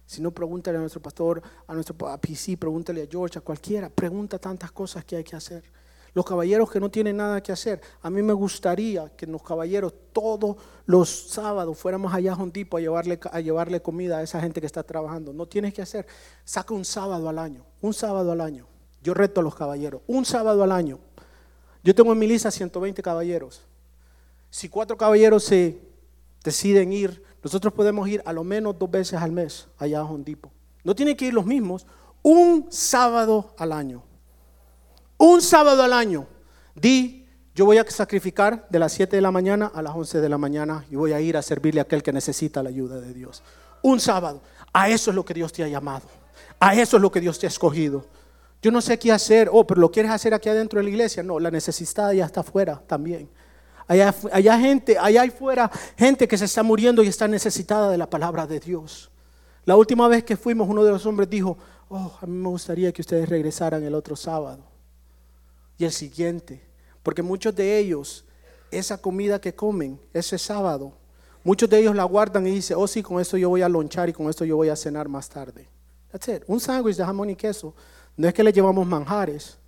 [0.06, 3.88] Si no, pregúntale a nuestro pastor, a nuestro PC, pregúntale a George, a cualquiera.
[3.88, 5.64] Pregunta tantas cosas que hay que hacer.
[6.12, 7.80] Los caballeros que no tienen nada que hacer.
[8.02, 12.80] A mí me gustaría que los caballeros todos los sábados fuéramos allá a Hondipo a
[12.80, 15.32] llevarle, a llevarle comida a esa gente que está trabajando.
[15.32, 16.06] No tienes que hacer.
[16.44, 17.64] Saca un sábado al año.
[17.80, 18.66] Un sábado al año.
[19.02, 20.02] Yo reto a los caballeros.
[20.06, 21.00] Un sábado al año.
[21.82, 23.62] Yo tengo en mi lista 120 caballeros.
[24.50, 25.80] Si cuatro caballeros se
[26.44, 30.50] deciden ir, nosotros podemos ir a lo menos dos veces al mes allá a Hondipo.
[30.83, 31.87] No tienen que ir los mismos.
[32.22, 34.02] Un sábado al año
[35.16, 36.26] un sábado al año,
[36.74, 40.28] di, yo voy a sacrificar de las 7 de la mañana a las 11 de
[40.28, 43.14] la mañana y voy a ir a servirle a aquel que necesita la ayuda de
[43.14, 43.42] Dios.
[43.83, 44.42] Un sábado.
[44.72, 46.07] A eso es lo que Dios te ha llamado.
[46.59, 48.04] A eso es lo que Dios te ha escogido.
[48.61, 49.48] Yo no sé qué hacer.
[49.52, 51.22] Oh, pero lo quieres hacer aquí adentro de la iglesia.
[51.22, 53.28] No, la necesidad ya está afuera también.
[53.86, 58.08] Allá, allá gente, allá afuera, gente que se está muriendo y está necesitada de la
[58.08, 59.10] palabra de Dios.
[59.64, 61.56] La última vez que fuimos, uno de los hombres dijo,
[61.88, 64.62] oh, a mí me gustaría que ustedes regresaran el otro sábado
[65.78, 66.62] y el siguiente.
[67.02, 68.24] Porque muchos de ellos,
[68.70, 70.92] esa comida que comen ese sábado,
[71.42, 74.08] muchos de ellos la guardan y dicen, oh sí, con esto yo voy a lonchar
[74.08, 75.68] y con esto yo voy a cenar más tarde.
[76.10, 76.42] That's it.
[76.46, 77.74] Un sándwich de jamón y queso.
[78.16, 79.58] No es que le llevamos manjares.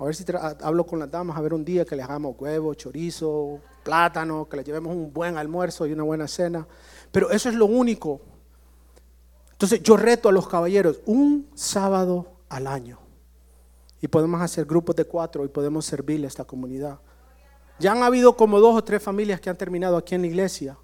[0.00, 0.24] A ver si
[0.62, 4.56] hablo con las damas, a ver un día que le hagamos huevo, chorizo, plátano, que
[4.56, 6.66] le llevemos un buen almuerzo y una buena cena.
[7.12, 8.22] Pero eso es lo único.
[9.52, 12.98] Entonces yo reto a los caballeros un sábado al año.
[14.00, 16.98] Y podemos hacer grupos de cuatro y podemos servirle a esta comunidad.
[17.78, 20.78] Ya han habido como dos o tres familias que han terminado aquí en la iglesia.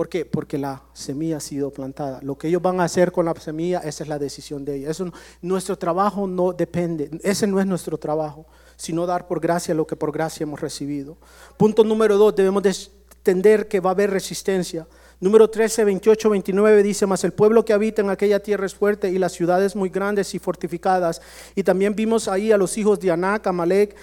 [0.00, 0.24] ¿Por qué?
[0.24, 2.20] Porque la semilla ha sido plantada.
[2.22, 4.92] Lo que ellos van a hacer con la semilla, esa es la decisión de ellos.
[4.92, 9.86] Eso, nuestro trabajo no depende, ese no es nuestro trabajo, sino dar por gracia lo
[9.86, 11.18] que por gracia hemos recibido.
[11.58, 12.62] Punto número dos, debemos
[13.14, 14.86] entender que va a haber resistencia.
[15.20, 19.10] Número 13, 28, 29 dice, más el pueblo que habita en aquella tierra es fuerte
[19.10, 21.20] y las ciudades muy grandes y fortificadas.
[21.54, 23.94] Y también vimos ahí a los hijos de Anac, Amalek,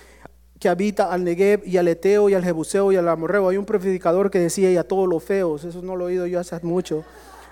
[0.60, 3.50] que habita al Negev y al Eteo y al Jebuseo y al Amorreo.
[3.50, 6.28] Hay un predicador que decía, y a todos los feos, eso no lo he oído
[6.28, 7.04] yo hace mucho.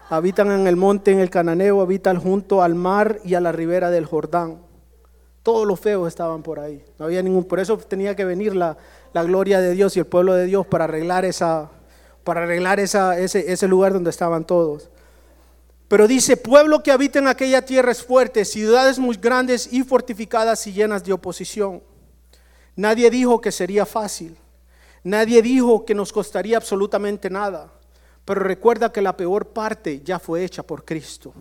[0.10, 3.90] Habitan en el monte, en el Cananeo, habitan junto al mar y a la ribera
[3.92, 4.60] del Jordán.
[5.44, 6.84] Todos los feos estaban por ahí.
[6.98, 8.78] No había ningún, por eso tenía que venir la,
[9.14, 11.70] la gloria de Dios y el pueblo de Dios para arreglar esa,
[12.26, 14.90] para arreglar ese, lugar donde estaban todos.
[15.88, 20.66] Pero dice, pueblo que habita en aquella tierra es fuerte, ciudades muy grandes y fortificadas
[20.66, 21.82] y llenas de oposición.
[22.76, 24.38] Nadie dijo que sería fácil.
[25.04, 27.72] Nadie dijo que nos costaría absolutamente nada.
[28.26, 31.34] Pero recuerda que la peor parte ya fue hecha por Cristo.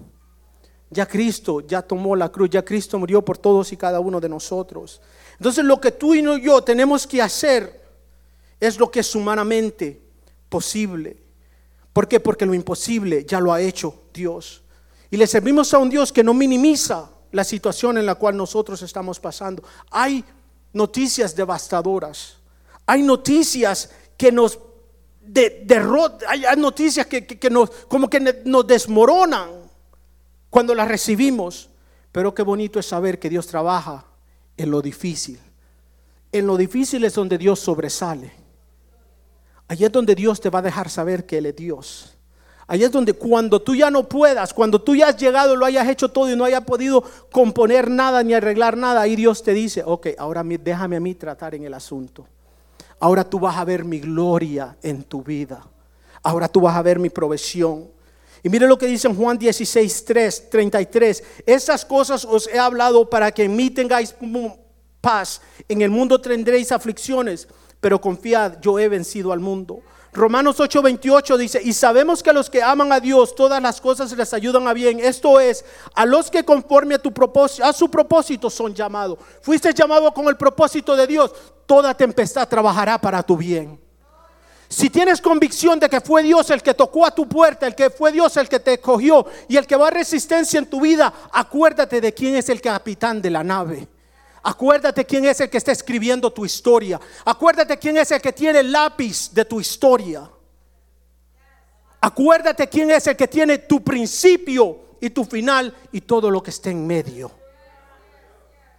[0.91, 4.29] Ya Cristo ya tomó la cruz, ya Cristo murió por todos y cada uno de
[4.29, 5.01] nosotros.
[5.39, 7.83] Entonces lo que tú y yo tenemos que hacer
[8.61, 10.01] es lo que es humanamente
[10.49, 11.17] posible.
[11.93, 12.21] ¿Por qué?
[12.21, 14.63] Porque lo imposible ya lo ha hecho Dios.
[15.11, 18.83] Y le servimos a un Dios que no minimiza la situación en la cual nosotros
[18.83, 19.63] estamos pasando.
[19.91, 20.25] Hay
[20.75, 22.37] noticias devastadoras.
[22.85, 24.59] Hay noticias que nos
[25.23, 26.29] derrotan.
[26.29, 29.51] Hay, noticias que, que, nos, como que nos desmoronan
[30.51, 31.71] cuando las recibimos.
[32.13, 34.05] Pero qué bonito es saber que Dios trabaja
[34.57, 35.41] en lo difícil.
[36.31, 38.33] En lo difícil es donde Dios sobresale.
[39.67, 42.14] Allí es donde Dios te va a dejar saber que Él es Dios.
[42.67, 45.89] Allí es donde cuando tú ya no puedas, cuando tú ya has llegado, lo hayas
[45.89, 49.83] hecho todo y no hayas podido componer nada ni arreglar nada, ahí Dios te dice,
[49.85, 52.27] ok, ahora déjame a mí tratar en el asunto.
[53.01, 55.67] Ahora tú vas a ver mi gloria en tu vida.
[56.23, 57.89] Ahora tú vas a ver mi provisión.
[58.43, 61.25] Y mire lo que dice en Juan 16, 3, 33.
[61.45, 64.15] Esas cosas os he hablado para que en mí tengáis
[65.01, 65.43] paz.
[65.69, 67.47] En el mundo tendréis aflicciones
[67.85, 69.83] pero confiad, yo he vencido al mundo.
[70.15, 74.13] Romanos 8:28 dice, y sabemos que a los que aman a Dios todas las cosas
[74.13, 75.01] les ayudan a bien.
[75.01, 79.19] Esto es, a los que conforme a, tu propósito, a su propósito son llamados.
[79.43, 81.33] Fuiste llamado con el propósito de Dios,
[81.67, 83.81] toda tempestad trabajará para tu bien.
[84.69, 87.91] Si tienes convicción de que fue Dios el que tocó a tu puerta, el que
[87.91, 91.13] fue Dios el que te cogió y el que va a resistencia en tu vida,
[91.33, 93.89] acuérdate de quién es el capitán de la nave.
[94.45, 97.01] Acuérdate quién es el que está escribiendo tu historia.
[97.25, 100.31] Acuérdate quién es el que tiene el lápiz de tu historia.
[102.01, 106.51] Acuérdate quién es el que tiene tu principio y tu final y todo lo que
[106.51, 107.31] está en medio.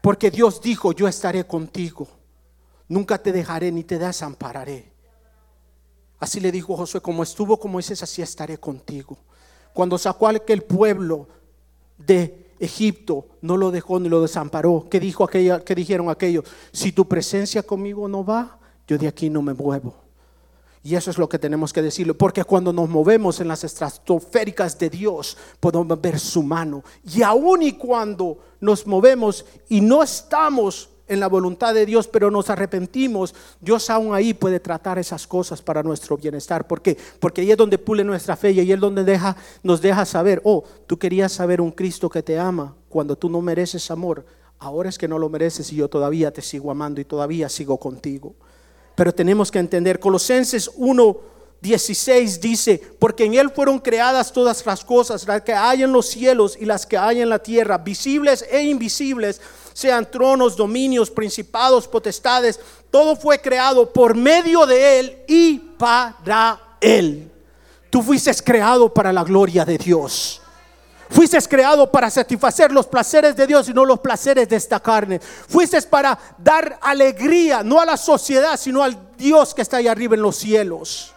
[0.02, 2.08] Porque Dios dijo, yo estaré contigo.
[2.88, 4.96] Nunca te dejaré ni te desampararé
[6.20, 9.18] Así le dijo Josué, como estuvo con Moisés, así estaré contigo.
[9.74, 11.28] Cuando sacó a aquel pueblo
[11.98, 14.88] de Egipto, no lo dejó ni lo desamparó.
[14.90, 16.46] ¿Qué, dijo aquella, qué dijeron aquellos?
[16.72, 19.96] Si tu presencia conmigo no va, yo de aquí no me muevo.
[20.84, 24.78] Y eso es lo que tenemos que decirlo, porque cuando nos movemos en las estratosféricas
[24.78, 26.84] de Dios, podemos ver su mano.
[27.12, 32.32] Y aun y cuando nos movemos y no estamos en la voluntad de Dios, pero
[32.32, 36.68] nos arrepentimos, Dios aún ahí puede tratar esas cosas para nuestro bienestar.
[36.68, 36.98] ¿Por qué?
[37.20, 39.20] Porque ahí es donde pule nuestra fe y ahí es donde
[39.64, 43.42] nos deja saber, oh, tú querías saber un Cristo que te ama cuando tú no
[43.42, 44.26] mereces amor.
[44.58, 47.78] Ahora es que no lo mereces y yo todavía te sigo amando y todavía sigo
[47.78, 48.34] contigo.
[48.96, 51.18] Pero tenemos que entender, Colosenses 1,
[51.62, 56.06] 16 dice, porque en Él fueron creadas todas las cosas, las que hay en los
[56.06, 59.42] cielos y las que hay en la tierra, visibles e invisibles,
[59.76, 62.58] sean tronos, dominios, principados, potestades,
[62.90, 67.30] todo fue creado por medio de Él y para Él.
[67.90, 70.42] Tú fuiste creado para la gloria de Dios.
[71.10, 75.20] Fuiste creado para satisfacer los placeres de Dios y no los placeres de esta carne.
[75.20, 80.16] Fuiste para dar alegría, no a la sociedad, sino al Dios que está ahí arriba
[80.16, 81.14] en los cielos.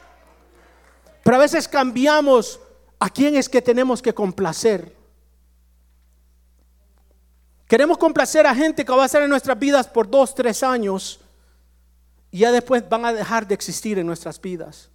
[1.22, 2.58] Pero a veces cambiamos
[2.98, 4.97] a quién es que tenemos que complacer.
[7.68, 11.20] Queremos complacer a gente que va a estar en nuestras vidas por dos, tres años
[12.30, 14.88] y ya después van a dejar de existir en nuestras vidas.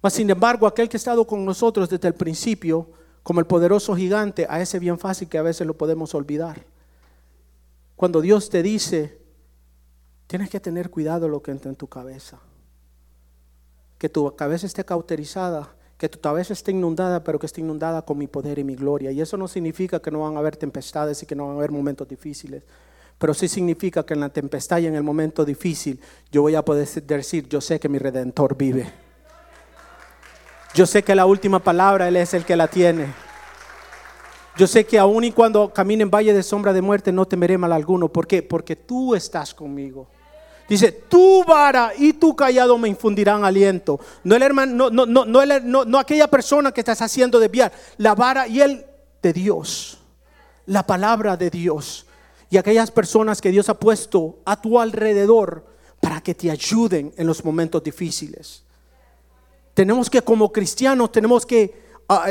[0.00, 2.88] Mas sin embargo, aquel que ha estado con nosotros desde el principio,
[3.24, 6.62] como el poderoso gigante, a ese bien fácil que a veces lo podemos olvidar.
[7.96, 9.18] Cuando Dios te dice,
[10.28, 12.38] tienes que tener cuidado lo que entra en tu cabeza.
[13.98, 18.18] Que tu cabeza esté cauterizada, que tu cabeza esté inundada, pero que esté inundada con
[18.18, 19.10] mi poder y mi gloria.
[19.10, 21.58] Y eso no significa que no van a haber tempestades y que no van a
[21.60, 22.62] haber momentos difíciles.
[23.18, 25.98] Pero sí significa que en la tempestad y en el momento difícil
[26.30, 28.92] yo voy a poder decir, yo sé que mi redentor vive.
[30.74, 33.06] Yo sé que la última palabra Él es el que la tiene.
[34.58, 37.56] Yo sé que aun y cuando camine en valle de sombra de muerte no temeré
[37.56, 38.10] mal alguno.
[38.10, 38.42] ¿Por qué?
[38.42, 40.06] Porque tú estás conmigo.
[40.68, 44.00] Dice, tu vara y tu callado me infundirán aliento.
[44.22, 47.72] No el hermano, no, no, no, no, no aquella persona que estás haciendo desviar.
[47.98, 48.86] La vara y el
[49.22, 49.98] de Dios.
[50.66, 52.06] La palabra de Dios.
[52.48, 55.66] Y aquellas personas que Dios ha puesto a tu alrededor
[56.00, 58.64] para que te ayuden en los momentos difíciles.
[59.74, 62.26] Tenemos que como cristianos, tenemos que, ah,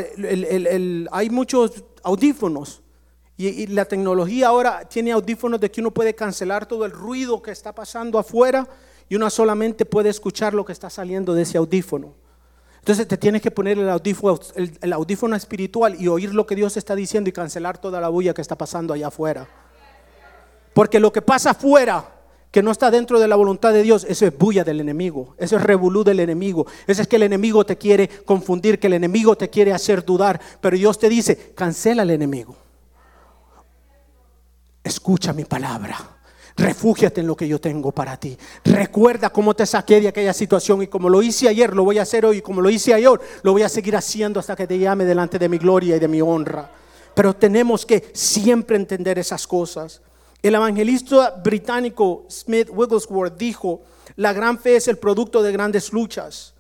[1.12, 2.83] hay muchos audífonos
[3.36, 7.52] y, la tecnología ahora tiene audífonos de que uno puede cancelar todo el ruido que
[7.52, 8.68] está pasando afuera
[9.10, 12.14] y uno solamente puede escuchar lo que está saliendo de ese audífono.
[12.80, 16.78] Entonces te tienes que poner el audífono, el audífono espiritual y oír lo que Dios
[16.78, 19.48] está diciendo y cancelar toda la bulla que está pasando allá afuera.
[20.74, 22.06] Porque lo que pasa afuera
[22.52, 25.56] que no está dentro de la voluntad de Dios, eso es bulla del enemigo, eso
[25.56, 29.36] es revolú del enemigo, eso es que el enemigo te quiere confundir, que el enemigo
[29.36, 32.56] te quiere hacer dudar, pero Dios te dice, cancela al enemigo.
[34.84, 35.98] Escucha mi palabra.
[36.56, 38.38] Refúgiate en lo que yo tengo para ti.
[38.64, 42.04] Recuerda cómo te saqué de aquella situación y como lo hice ayer, lo voy a
[42.04, 42.42] hacer hoy.
[42.42, 45.50] Como lo hice ayer, lo voy a seguir haciendo hasta que te llame delante de
[45.50, 46.70] mi gloria y de mi honra.
[47.16, 50.02] Pero tenemos que siempre entender esas cosas.
[50.42, 53.82] El evangelista británico Smith Wigglesworth dijo,
[54.18, 56.54] la gran fe es el producto de grandes luchas.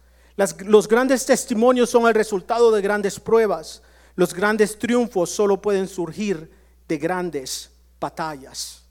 [0.65, 3.83] los grandes testimonios son el resultado de grandes pruebas.
[4.15, 6.49] Los grandes triunfos solo pueden surgir
[6.88, 7.72] de grandes
[8.03, 8.83] batallas.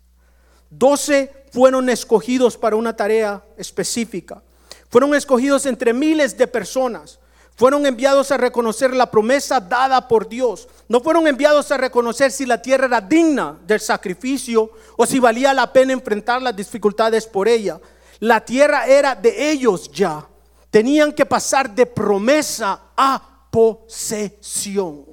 [0.70, 4.42] Doce fueron escogidos para una tarea específica.
[4.88, 7.18] Fueron escogidos entre miles de personas.
[7.54, 10.66] Fueron enviados a reconocer la promesa dada por Dios.
[10.88, 15.52] No fueron enviados a reconocer si la tierra era digna del sacrificio o si valía
[15.52, 17.78] la pena enfrentar las dificultades por ella.
[18.20, 20.26] La tierra era de ellos ya.
[20.70, 25.11] Tenían que pasar de promesa a posesión.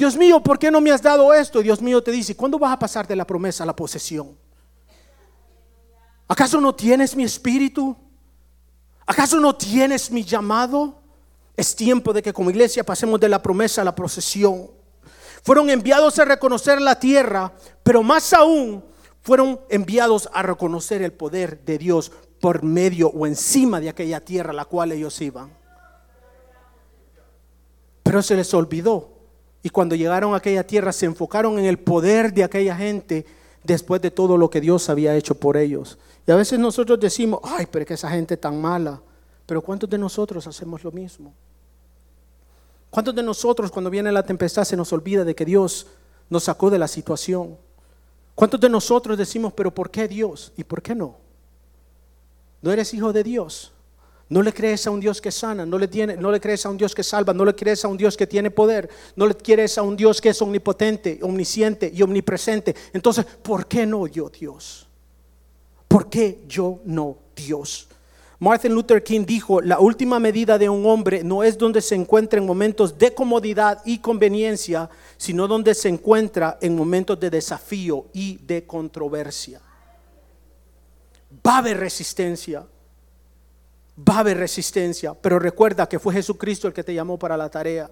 [0.00, 1.60] Dios mío, ¿por qué no me has dado esto?
[1.60, 4.34] Dios mío te dice, ¿cuándo vas a pasar de la promesa a la posesión?
[6.26, 7.94] ¿Acaso no tienes mi espíritu?
[9.04, 11.02] ¿Acaso no tienes mi llamado?
[11.54, 14.70] Es tiempo de que como iglesia pasemos de la promesa a la procesión.
[15.42, 18.82] Fueron enviados a reconocer la tierra, pero más aún
[19.20, 22.10] fueron enviados a reconocer el poder de Dios
[22.40, 25.54] por medio o encima de aquella tierra a la cual ellos iban.
[28.02, 29.19] Pero se les olvidó.
[29.62, 33.26] Y cuando llegaron a aquella tierra se enfocaron en el poder de aquella gente
[33.62, 35.98] después de todo lo que Dios había hecho por ellos.
[36.26, 39.00] Y a veces nosotros decimos, ay, pero que esa gente tan mala.
[39.46, 41.34] Pero ¿cuántos de nosotros hacemos lo mismo?
[42.88, 45.86] ¿Cuántos de nosotros cuando viene la tempestad se nos olvida de que Dios
[46.28, 47.56] nos sacó de la situación?
[48.34, 50.52] ¿Cuántos de nosotros decimos, pero ¿por qué Dios?
[50.56, 51.16] ¿Y por qué no?
[52.62, 53.72] ¿No eres hijo de Dios?
[54.30, 56.70] No le crees a un Dios que sana, no le, tiene, no le crees a
[56.70, 59.34] un Dios que salva, no le crees a un Dios que tiene poder, no le
[59.34, 62.76] crees a un Dios que es omnipotente, omnisciente y omnipresente.
[62.92, 64.86] Entonces, ¿por qué no yo Dios?
[65.88, 67.88] ¿Por qué yo no Dios?
[68.38, 72.38] Martin Luther King dijo, la última medida de un hombre no es donde se encuentra
[72.38, 78.38] en momentos de comodidad y conveniencia, sino donde se encuentra en momentos de desafío y
[78.38, 79.60] de controversia.
[81.44, 82.64] Va a haber resistencia,
[84.08, 87.48] va a haber resistencia, pero recuerda que fue Jesucristo el que te llamó para la
[87.48, 87.90] tarea.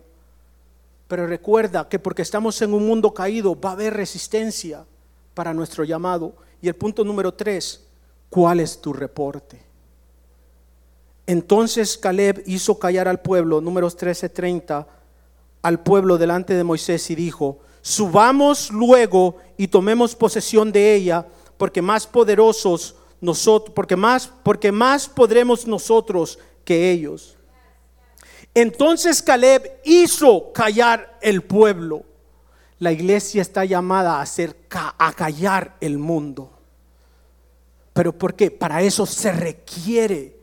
[1.06, 4.84] Pero recuerda que porque estamos en un mundo caído, va a haber resistencia
[5.34, 6.34] para nuestro llamado.
[6.60, 7.84] Y el punto número tres,
[8.28, 9.60] ¿cuál es tu reporte?
[11.26, 14.86] Entonces Caleb hizo callar al pueblo, números 13:30,
[15.62, 21.82] al pueblo delante de Moisés y dijo, subamos luego y tomemos posesión de ella, porque
[21.82, 27.36] más poderosos nosotros, porque más, porque más podremos nosotros que ellos.
[28.54, 32.04] Entonces Caleb hizo callar el pueblo.
[32.78, 36.58] La iglesia está llamada a hacer a callar el mundo.
[37.92, 38.50] Pero ¿por qué?
[38.50, 40.36] Para eso se requiere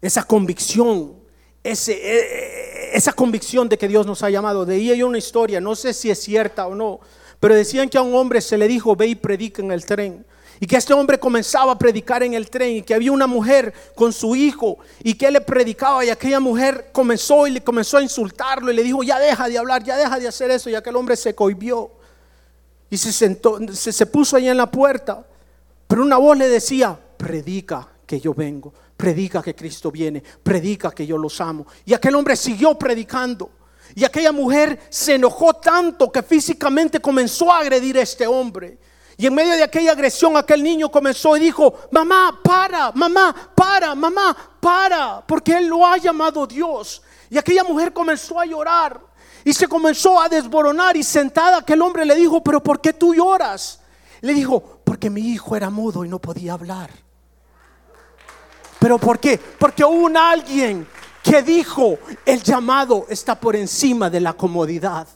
[0.00, 1.14] esa convicción,
[1.62, 4.66] ese, e, e, esa convicción de que Dios nos ha llamado.
[4.66, 7.00] De ahí una historia, no sé si es cierta o no,
[7.38, 10.26] pero decían que a un hombre se le dijo, ve y predica en el tren.
[10.60, 13.72] Y que este hombre comenzaba a predicar en el tren y que había una mujer
[13.94, 17.98] con su hijo y que él le predicaba y aquella mujer comenzó y le comenzó
[17.98, 20.74] a insultarlo y le dijo, ya deja de hablar, ya deja de hacer eso y
[20.74, 21.90] aquel hombre se cohibió
[22.88, 25.26] y se sentó, se, se puso ahí en la puerta.
[25.86, 31.06] Pero una voz le decía, predica que yo vengo, predica que Cristo viene, predica que
[31.06, 31.66] yo los amo.
[31.84, 33.50] Y aquel hombre siguió predicando.
[33.94, 38.78] Y aquella mujer se enojó tanto que físicamente comenzó a agredir a este hombre.
[39.18, 43.94] Y en medio de aquella agresión, aquel niño comenzó y dijo, mamá, para, mamá, para,
[43.94, 47.02] mamá, para, porque él lo ha llamado Dios.
[47.30, 49.00] Y aquella mujer comenzó a llorar
[49.42, 53.14] y se comenzó a desboronar y sentada aquel hombre le dijo, pero ¿por qué tú
[53.14, 53.80] lloras?
[54.20, 56.90] Le dijo, porque mi hijo era mudo y no podía hablar.
[58.78, 59.38] ¿Pero por qué?
[59.38, 60.86] Porque hubo un alguien
[61.22, 65.08] que dijo, el llamado está por encima de la comodidad.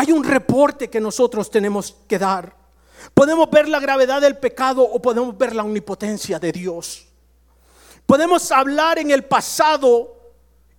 [0.00, 2.56] Hay un reporte que nosotros tenemos que dar.
[3.12, 7.06] Podemos ver la gravedad del pecado o podemos ver la omnipotencia de Dios.
[8.06, 10.16] Podemos hablar en el pasado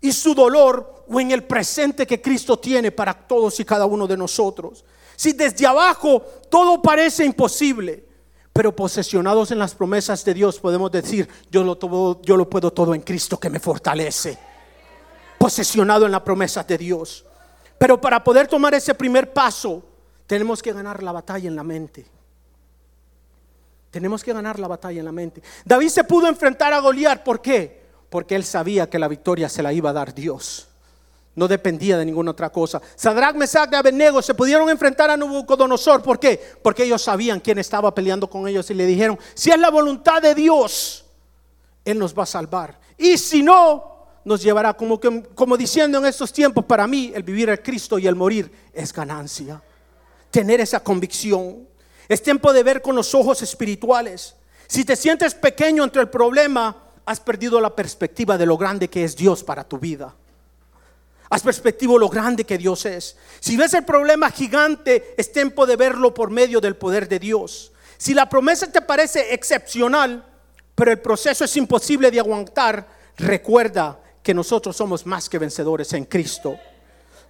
[0.01, 4.07] y su dolor o en el presente que Cristo tiene para todos y cada uno
[4.07, 4.83] de nosotros.
[5.15, 8.03] Si desde abajo todo parece imposible,
[8.51, 12.95] pero posesionados en las promesas de Dios podemos decir, yo lo, yo lo puedo todo
[12.95, 14.35] en Cristo que me fortalece.
[15.37, 17.25] Posesionado en las promesas de Dios.
[17.81, 19.81] Pero para poder tomar ese primer paso,
[20.27, 22.05] tenemos que ganar la batalla en la mente.
[23.89, 25.41] Tenemos que ganar la batalla en la mente.
[25.65, 27.81] David se pudo enfrentar a Goliat, ¿por qué?
[28.07, 30.67] Porque él sabía que la victoria se la iba a dar Dios.
[31.33, 32.79] No dependía de ninguna otra cosa.
[32.95, 36.03] Sadrach, Mesach y Abednego se pudieron enfrentar a Nabucodonosor.
[36.03, 36.39] ¿Por qué?
[36.61, 40.21] Porque ellos sabían quién estaba peleando con ellos y le dijeron, si es la voluntad
[40.21, 41.03] de Dios,
[41.83, 42.79] Él nos va a salvar.
[42.95, 43.90] Y si no,
[44.23, 48.07] nos llevará como, como diciendo en estos tiempos, para mí el vivir el Cristo y
[48.07, 49.61] el morir es ganancia.
[50.29, 51.67] Tener esa convicción.
[52.07, 54.35] Es tiempo de ver con los ojos espirituales.
[54.67, 59.03] Si te sientes pequeño entre el problema, has perdido la perspectiva de lo grande que
[59.03, 60.15] es Dios para tu vida.
[61.29, 63.15] Has perspectiva lo grande que Dios es.
[63.39, 67.71] Si ves el problema gigante, es tiempo de verlo por medio del poder de Dios.
[67.97, 70.25] Si la promesa te parece excepcional,
[70.75, 76.05] pero el proceso es imposible de aguantar, recuerda que nosotros somos más que vencedores en
[76.05, 76.57] Cristo.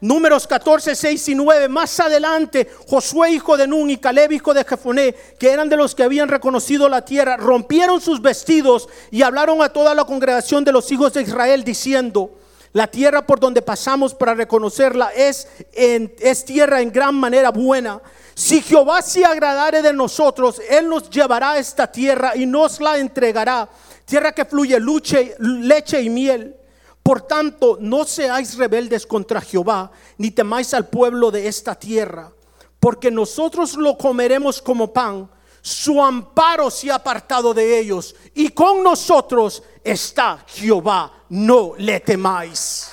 [0.02, 1.70] Números 14, 6 y 9.
[1.70, 5.94] Más adelante, Josué, hijo de Nun, y Caleb, hijo de Jefoné, que eran de los
[5.94, 10.72] que habían reconocido la tierra, rompieron sus vestidos y hablaron a toda la congregación de
[10.72, 12.32] los hijos de Israel, diciendo:
[12.74, 18.02] La tierra por donde pasamos para reconocerla es, es tierra en gran manera buena.
[18.34, 22.98] Si Jehová se agradare de nosotros, Él nos llevará a esta tierra y nos la
[22.98, 23.70] entregará.
[24.06, 26.56] Tierra que fluye leche y miel
[27.04, 32.32] por tanto, no seáis rebeldes contra Jehová, ni temáis al pueblo de esta tierra,
[32.80, 35.30] porque nosotros lo comeremos como pan.
[35.64, 42.92] Su amparo se ha apartado de ellos, y con nosotros está Jehová, no le temáis.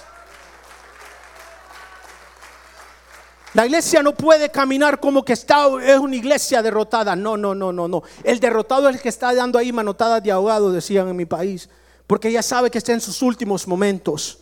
[3.54, 7.16] La iglesia no puede caminar como que está, es una iglesia derrotada.
[7.16, 8.02] No, no, no, no, no.
[8.22, 11.68] El derrotado es el que está dando ahí manotadas de ahogado, decían en mi país
[12.08, 14.38] porque ella sabe que está en sus últimos momentos.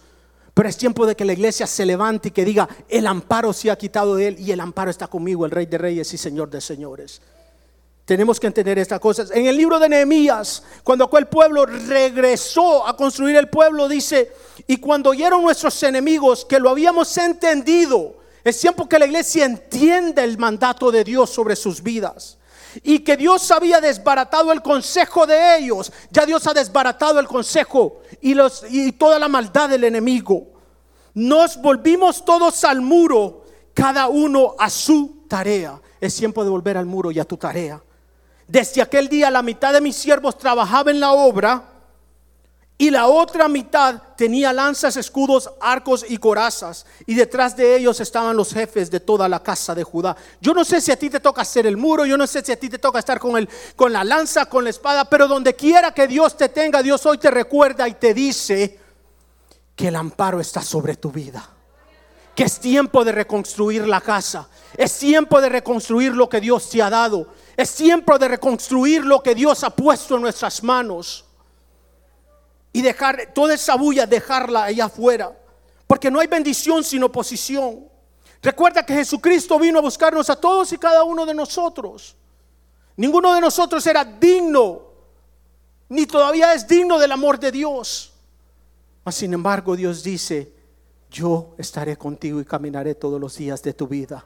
[0.54, 3.70] Pero es tiempo de que la iglesia se levante y que diga, el amparo se
[3.70, 6.48] ha quitado de él y el amparo está conmigo, el rey de reyes y señor
[6.48, 7.20] de señores.
[8.04, 9.32] Tenemos que entender estas cosas.
[9.32, 14.30] En el libro de Nehemías, cuando aquel pueblo regresó a construir el pueblo, dice,
[14.68, 18.14] y cuando oyeron nuestros enemigos que lo habíamos entendido,
[18.44, 22.38] es tiempo que la iglesia entienda el mandato de Dios sobre sus vidas.
[22.82, 25.92] Y que Dios había desbaratado el consejo de ellos.
[26.10, 30.46] Ya Dios ha desbaratado el consejo y, los, y toda la maldad del enemigo.
[31.14, 35.80] Nos volvimos todos al muro, cada uno a su tarea.
[36.00, 37.82] Es tiempo de volver al muro y a tu tarea.
[38.46, 41.75] Desde aquel día la mitad de mis siervos trabajaba en la obra
[42.78, 46.84] y la otra mitad tenía lanzas, escudos, arcos y corazas.
[47.06, 50.14] Y detrás de ellos estaban los jefes de toda la casa de Judá.
[50.42, 52.52] Yo no sé si a ti te toca hacer el muro, yo no sé si
[52.52, 55.56] a ti te toca estar con, el, con la lanza, con la espada, pero donde
[55.56, 58.78] quiera que Dios te tenga, Dios hoy te recuerda y te dice
[59.74, 61.48] que el amparo está sobre tu vida.
[62.34, 64.48] Que es tiempo de reconstruir la casa.
[64.76, 67.28] Es tiempo de reconstruir lo que Dios te ha dado.
[67.56, 71.25] Es tiempo de reconstruir lo que Dios ha puesto en nuestras manos.
[72.76, 75.34] Y dejar toda esa bulla, dejarla allá afuera.
[75.86, 77.88] Porque no hay bendición sin oposición.
[78.42, 82.14] Recuerda que Jesucristo vino a buscarnos a todos y cada uno de nosotros.
[82.94, 84.82] Ninguno de nosotros era digno,
[85.88, 88.12] ni todavía es digno del amor de Dios.
[89.02, 90.52] Mas sin embargo Dios dice,
[91.10, 94.22] yo estaré contigo y caminaré todos los días de tu vida.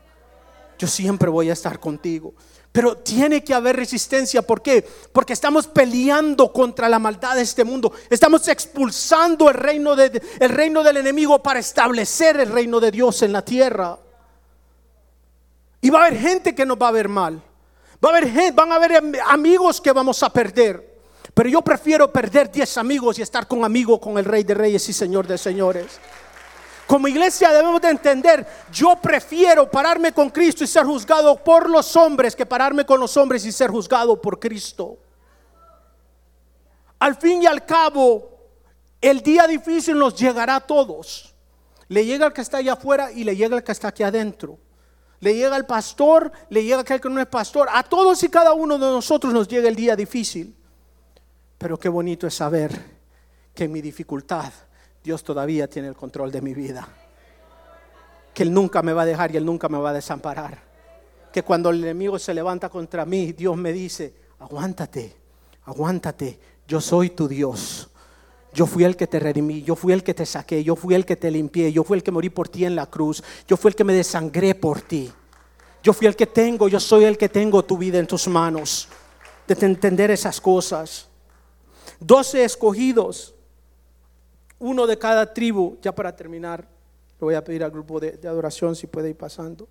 [0.77, 2.35] Yo siempre voy a estar contigo.
[2.73, 4.43] Pero tiene que haber resistencia.
[4.43, 4.87] ¿Por qué?
[5.12, 7.93] Porque estamos peleando contra la maldad de este mundo.
[8.09, 13.23] Estamos expulsando el reino, de, el reino del enemigo para establecer el reino de Dios
[13.23, 13.99] en la tierra.
[15.81, 17.43] Y va a haber gente que nos va a ver mal.
[18.05, 20.91] Va a haber van a haber amigos que vamos a perder.
[21.35, 24.89] Pero yo prefiero perder 10 amigos y estar con amigos con el Rey de Reyes
[24.89, 25.99] y Señor de Señores.
[26.91, 31.95] Como iglesia debemos de entender, yo prefiero pararme con Cristo y ser juzgado por los
[31.95, 34.99] hombres que pararme con los hombres y ser juzgado por Cristo.
[36.99, 38.28] Al fin y al cabo,
[39.01, 41.32] el día difícil nos llegará a todos.
[41.86, 44.59] Le llega al que está allá afuera y le llega al que está aquí adentro.
[45.20, 47.68] Le llega al pastor, le llega aquel que no es pastor.
[47.70, 50.57] A todos y cada uno de nosotros nos llega el día difícil.
[51.57, 52.72] Pero qué bonito es saber
[53.55, 54.53] que mi dificultad
[55.03, 56.87] Dios todavía tiene el control de mi vida.
[58.35, 60.63] Que Él nunca me va a dejar y Él nunca me va a desamparar.
[61.33, 65.17] Que cuando el enemigo se levanta contra mí, Dios me dice, aguántate,
[65.65, 67.89] aguántate, yo soy tu Dios.
[68.53, 71.07] Yo fui el que te redimí, yo fui el que te saqué, yo fui el
[71.07, 73.69] que te limpié, yo fui el que morí por ti en la cruz, yo fui
[73.69, 75.11] el que me desangré por ti.
[75.83, 78.89] Yo fui el que tengo, yo soy el que tengo tu vida en tus manos.
[79.47, 81.09] De entender esas cosas.
[81.99, 83.35] Doce escogidos
[84.61, 88.77] uno de cada tribu, ya para terminar, le voy a pedir al grupo de, adoración
[88.77, 89.67] si puede ir pasando.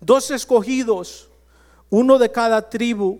[0.00, 1.28] Dos escogidos,
[1.88, 3.18] uno de cada tribu,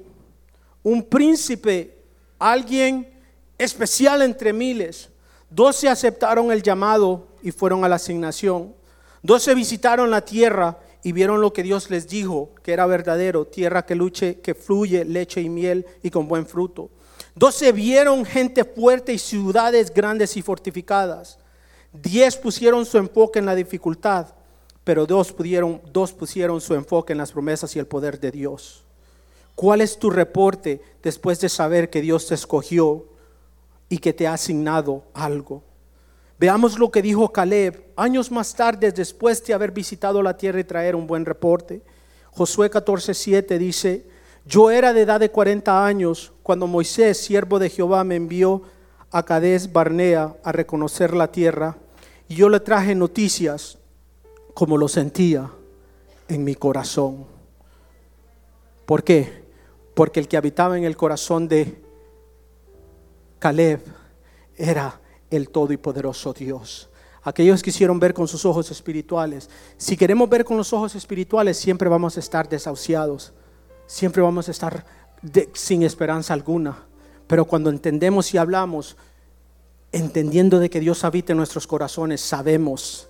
[0.83, 1.99] un príncipe,
[2.39, 3.13] alguien
[3.59, 5.09] especial entre miles.
[5.51, 8.75] Doce aceptaron el llamado y fueron a la asignación.
[9.23, 13.85] Doce visitaron la tierra y vieron lo que Dios les dijo, que era verdadero, tierra
[13.85, 16.91] que luche, que fluye leche y miel y con buen fruto.
[17.35, 21.39] Doce vieron gente fuerte y ciudades grandes y fortificadas.
[21.93, 24.29] Diez pusieron su enfoque en la dificultad,
[24.85, 28.85] pero dos, pudieron, dos pusieron su enfoque en las promesas y el poder de Dios.
[29.55, 33.07] ¿Cuál es tu reporte después de saber que Dios te escogió
[33.89, 35.63] y que te ha asignado algo?
[36.39, 40.65] Veamos lo que dijo Caleb años más tarde después de haber visitado la tierra y
[40.65, 41.83] traer un buen reporte.
[42.31, 44.07] Josué 14:7 dice,
[44.47, 48.63] yo era de edad de 40 años cuando Moisés, siervo de Jehová, me envió
[49.13, 51.79] a Cades Barnea a reconocer la tierra
[52.29, 53.79] y yo le traje noticias
[54.53, 55.49] como lo sentía
[56.27, 57.25] en mi corazón.
[58.85, 59.45] ¿Por qué?
[59.95, 61.81] Porque el que habitaba en el corazón de
[63.39, 63.81] Caleb
[64.57, 66.91] era el todo y poderoso Dios.
[67.23, 69.49] Aquellos quisieron ver con sus ojos espirituales.
[69.77, 73.35] Si queremos ver con los ojos espirituales, siempre vamos a estar desahuciados
[73.91, 74.87] siempre vamos a estar
[75.53, 76.85] sin esperanza alguna.
[77.27, 78.97] Pero cuando entendemos y hablamos,
[79.93, 83.09] entendiendo de que Dios habita en nuestros corazones, sabemos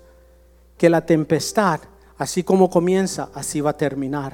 [0.77, 1.81] que la tempestad,
[2.19, 4.33] así como comienza, así va a terminar.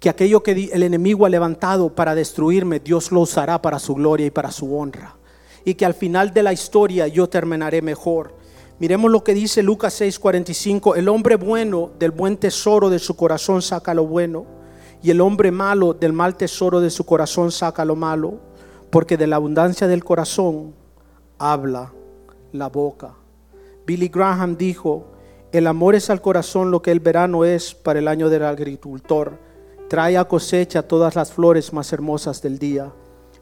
[0.00, 4.26] Que aquello que el enemigo ha levantado para destruirme, Dios lo usará para su gloria
[4.26, 5.16] y para su honra.
[5.64, 8.34] Y que al final de la historia yo terminaré mejor.
[8.80, 13.62] Miremos lo que dice Lucas 6:45, el hombre bueno del buen tesoro de su corazón
[13.62, 14.61] saca lo bueno
[15.02, 18.40] y el hombre malo del mal tesoro de su corazón saca lo malo,
[18.90, 20.74] porque de la abundancia del corazón
[21.38, 21.92] habla
[22.52, 23.14] la boca.
[23.84, 25.12] Billy Graham dijo,
[25.50, 29.38] el amor es al corazón lo que el verano es para el año del agricultor.
[29.88, 32.90] trae a cosecha todas las flores más hermosas del día.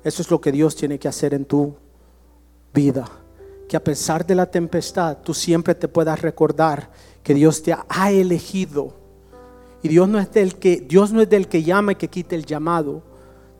[0.03, 1.77] Eso es lo que Dios tiene que hacer en tu
[2.75, 3.09] vida.
[3.69, 6.91] Que a pesar de la tempestad, tú siempre te puedas recordar
[7.23, 9.00] que Dios te ha elegido.
[9.83, 12.45] Y Dios no es del que, Dios no es que llama y que quite el
[12.45, 13.03] llamado.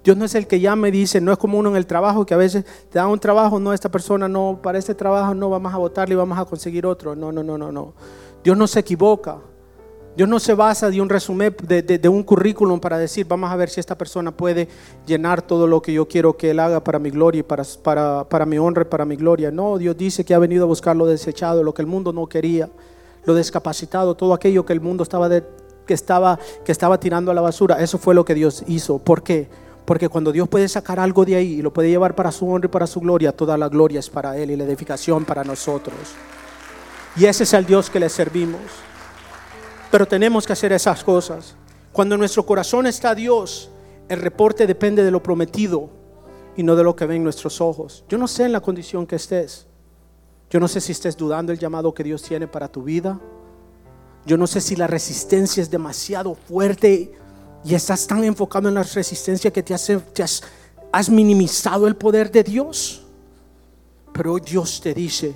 [0.03, 2.25] Dios no es el que llama y dice, no es como uno en el trabajo
[2.25, 5.51] que a veces te da un trabajo, no, esta persona no, para este trabajo no
[5.51, 7.15] vamos a votarle y vamos a conseguir otro.
[7.15, 7.95] No, no, no, no, no.
[8.43, 9.39] Dios no se equivoca.
[10.17, 13.71] Dios no se basa de un resumen, de, un currículum para decir, vamos a ver
[13.71, 14.69] si esta persona puede
[15.07, 18.29] llenar todo lo que yo quiero que él haga para mi gloria y para, para,
[18.29, 19.51] para mi honra y para mi gloria.
[19.53, 22.27] No, Dios dice que ha venido a buscar lo desechado, lo que el mundo no
[22.27, 22.69] quería,
[23.25, 25.29] lo discapacitado, todo aquello que el mundo estaba,
[25.91, 27.83] que estaba, que estaba tirando a la basura.
[27.83, 29.01] Eso fue lo que Dios hizo.
[29.01, 29.49] ¿Por qué?
[29.85, 32.67] Porque cuando Dios puede sacar algo de ahí y lo puede llevar para su honra
[32.67, 35.97] y para su gloria, toda la gloria es para Él y la edificación para nosotros.
[37.17, 38.61] Y ese es el Dios que le servimos.
[39.91, 41.57] Pero tenemos que hacer esas cosas.
[41.91, 43.69] Cuando en nuestro corazón está Dios,
[44.09, 45.91] el reporte depende de lo prometido
[46.57, 48.05] y no de lo que ven nuestros ojos.
[48.09, 49.67] Yo no sé en la condición que estés.
[50.51, 53.19] Yo no sé si estés dudando el llamado que Dios tiene para tu vida.
[54.27, 57.13] Yo no sé si la resistencia es demasiado fuerte
[57.65, 63.03] y estás tan enfocado en la resistencia que te, has, minimizado el poder de Dios.
[64.13, 65.35] Pero hoy Dios te dice,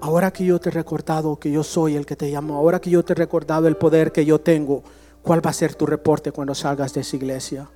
[0.00, 2.90] ahora que yo te he recordado que yo soy el que te llamo, ahora que
[2.90, 4.82] yo te he recordado el poder que yo tengo,
[5.22, 7.68] ¿cuál va a ser tu reporte cuando salgas de esa iglesia?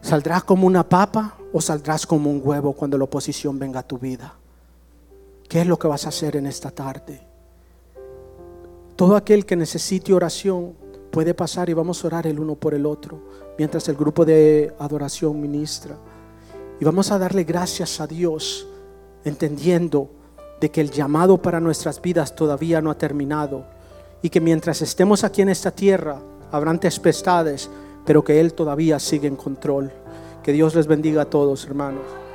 [0.00, 3.98] ¿Saldrás como una papa o saldrás como un huevo cuando la oposición venga a tu
[3.98, 4.34] vida?
[5.48, 7.35] ¿Qué es lo que vas a hacer en esta tarde?
[8.96, 10.74] Todo aquel que necesite oración
[11.10, 13.20] puede pasar y vamos a orar el uno por el otro
[13.58, 15.98] mientras el grupo de adoración ministra.
[16.80, 18.66] Y vamos a darle gracias a Dios
[19.22, 20.10] entendiendo
[20.62, 23.66] de que el llamado para nuestras vidas todavía no ha terminado
[24.22, 27.68] y que mientras estemos aquí en esta tierra habrán tempestades,
[28.06, 29.92] pero que Él todavía sigue en control.
[30.42, 32.25] Que Dios les bendiga a todos, hermanos.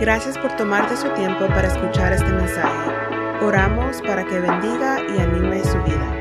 [0.00, 2.90] Gracias por tomarte su tiempo para escuchar este mensaje.
[3.42, 6.17] Oramos para que bendiga y anime su vida.